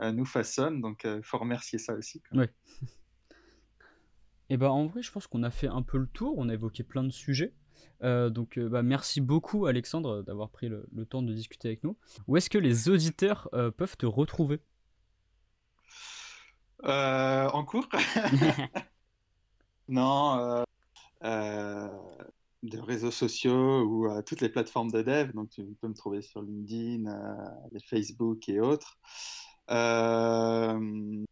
euh, 0.00 0.12
nous 0.12 0.24
façonnent. 0.24 0.80
Donc, 0.80 1.02
il 1.04 1.10
euh, 1.10 1.22
faut 1.22 1.38
remercier 1.38 1.78
ça 1.78 1.94
aussi. 1.94 2.22
Oui. 2.32 2.44
Et 2.44 2.86
eh 4.50 4.56
ben 4.56 4.68
en 4.68 4.86
vrai, 4.86 5.02
je 5.02 5.10
pense 5.10 5.26
qu'on 5.26 5.42
a 5.42 5.50
fait 5.50 5.68
un 5.68 5.82
peu 5.82 5.98
le 5.98 6.06
tour. 6.06 6.34
On 6.36 6.48
a 6.48 6.54
évoqué 6.54 6.82
plein 6.82 7.04
de 7.04 7.10
sujets. 7.10 7.54
donc, 8.00 8.58
bah, 8.58 8.82
merci 8.82 9.20
beaucoup, 9.20 9.66
Alexandre, 9.66 10.22
d'avoir 10.22 10.50
pris 10.50 10.68
le, 10.68 11.06
temps 11.06 11.22
de 11.22 11.32
discuter 11.32 11.68
avec 11.68 11.84
nous. 11.84 11.96
Où 12.26 12.36
est-ce 12.36 12.50
que 12.50 12.58
les 12.58 12.88
auditeurs 12.88 13.48
peuvent 13.76 13.96
te 13.96 14.06
retrouver? 14.06 14.60
En 16.84 17.64
cours? 17.64 17.88
Non 19.88 20.64
de 22.62 22.78
réseaux 22.78 23.10
sociaux 23.10 23.82
ou 23.84 24.06
à 24.06 24.22
toutes 24.22 24.40
les 24.40 24.48
plateformes 24.48 24.90
de 24.90 25.02
dev. 25.02 25.32
Donc, 25.32 25.50
tu 25.50 25.64
peux 25.80 25.88
me 25.88 25.94
trouver 25.94 26.22
sur 26.22 26.42
LinkedIn, 26.42 27.06
euh, 27.06 27.78
Facebook 27.88 28.48
et 28.48 28.60
autres. 28.60 28.98
Euh, 29.70 31.24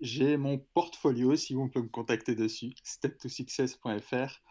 j'ai 0.00 0.36
mon 0.36 0.58
portfolio, 0.74 1.36
si 1.36 1.56
on 1.56 1.68
peut 1.68 1.80
me 1.80 1.88
contacter 1.88 2.34
dessus, 2.34 2.74
step2success.fr. 2.84 4.42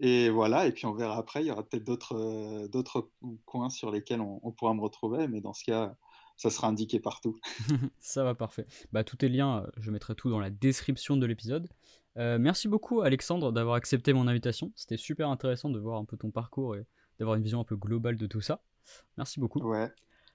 Et 0.00 0.28
voilà, 0.28 0.66
et 0.66 0.72
puis 0.72 0.86
on 0.86 0.92
verra 0.92 1.16
après, 1.18 1.42
il 1.42 1.46
y 1.46 1.50
aura 1.50 1.62
peut-être 1.62 1.84
d'autres, 1.84 2.16
euh, 2.16 2.68
d'autres 2.68 3.10
coins 3.44 3.70
sur 3.70 3.90
lesquels 3.90 4.20
on, 4.20 4.50
pourra 4.52 4.74
me 4.74 4.80
retrouver, 4.80 5.28
mais 5.28 5.40
dans 5.40 5.52
ce 5.52 5.64
cas, 5.64 5.94
ça 6.38 6.48
sera 6.48 6.68
indiqué 6.68 7.00
partout. 7.00 7.38
ça 8.00 8.24
va, 8.24 8.34
parfait. 8.34 8.66
Bah, 8.92 9.04
tous 9.04 9.16
tes 9.16 9.28
liens, 9.28 9.66
je 9.76 9.90
mettrai 9.90 10.14
tout 10.14 10.30
dans 10.30 10.40
la 10.40 10.48
description 10.48 11.18
de 11.18 11.26
l'épisode. 11.26 11.68
Euh, 12.16 12.38
merci 12.38 12.68
beaucoup 12.68 13.02
Alexandre 13.02 13.52
d'avoir 13.52 13.74
accepté 13.74 14.12
mon 14.12 14.26
invitation. 14.26 14.72
C'était 14.74 14.96
super 14.96 15.28
intéressant 15.28 15.68
de 15.68 15.78
voir 15.78 15.98
un 16.00 16.04
peu 16.04 16.16
ton 16.16 16.30
parcours 16.30 16.76
et 16.76 16.86
d'avoir 17.18 17.36
une 17.36 17.42
vision 17.42 17.60
un 17.60 17.64
peu 17.64 17.76
globale 17.76 18.16
de 18.16 18.26
tout 18.26 18.40
ça. 18.40 18.62
Merci 19.18 19.40
beaucoup. 19.40 19.60
Ouais. 19.60 19.92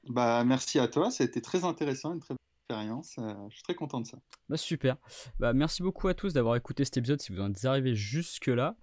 Bah 0.09 0.43
merci 0.43 0.79
à 0.79 0.89
toi, 0.89 1.09
c'était 1.09 1.41
très 1.41 1.63
intéressant, 1.63 2.13
une 2.13 2.19
très 2.19 2.33
bonne 2.33 2.37
Euh, 2.73 3.49
je 3.49 3.55
suis 3.55 3.63
très 3.63 3.75
content 3.75 4.01
de 4.01 4.07
ça. 4.07 4.17
Bah 4.49 4.57
super. 4.57 4.97
Bah 5.39 5.53
merci 5.53 5.81
beaucoup 5.83 6.07
à 6.07 6.13
tous 6.13 6.33
d'avoir 6.33 6.55
écouté 6.55 6.85
cet 6.85 6.97
épisode 6.97 7.21
si 7.21 7.31
vous 7.31 7.41
en 7.41 7.49
êtes 7.49 7.65
arrivés 7.65 7.95
jusque 7.95 8.47
là. 8.47 8.75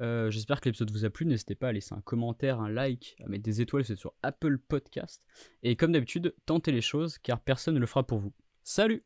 Euh, 0.00 0.30
j'espère 0.30 0.60
que 0.60 0.68
l'épisode 0.68 0.90
vous 0.90 1.04
a 1.04 1.10
plu. 1.10 1.26
N'hésitez 1.26 1.54
pas 1.54 1.68
à 1.68 1.72
laisser 1.72 1.94
un 1.94 2.00
commentaire, 2.00 2.60
un 2.60 2.70
like, 2.70 3.16
à 3.24 3.28
mettre 3.28 3.44
des 3.44 3.60
étoiles, 3.60 3.84
sur 3.84 4.14
Apple 4.22 4.58
Podcast. 4.58 5.26
Et 5.62 5.76
comme 5.76 5.92
d'habitude, 5.92 6.34
tentez 6.46 6.72
les 6.72 6.80
choses 6.80 7.18
car 7.18 7.40
personne 7.40 7.74
ne 7.74 7.80
le 7.80 7.86
fera 7.86 8.06
pour 8.06 8.18
vous. 8.18 8.32
Salut 8.64 9.04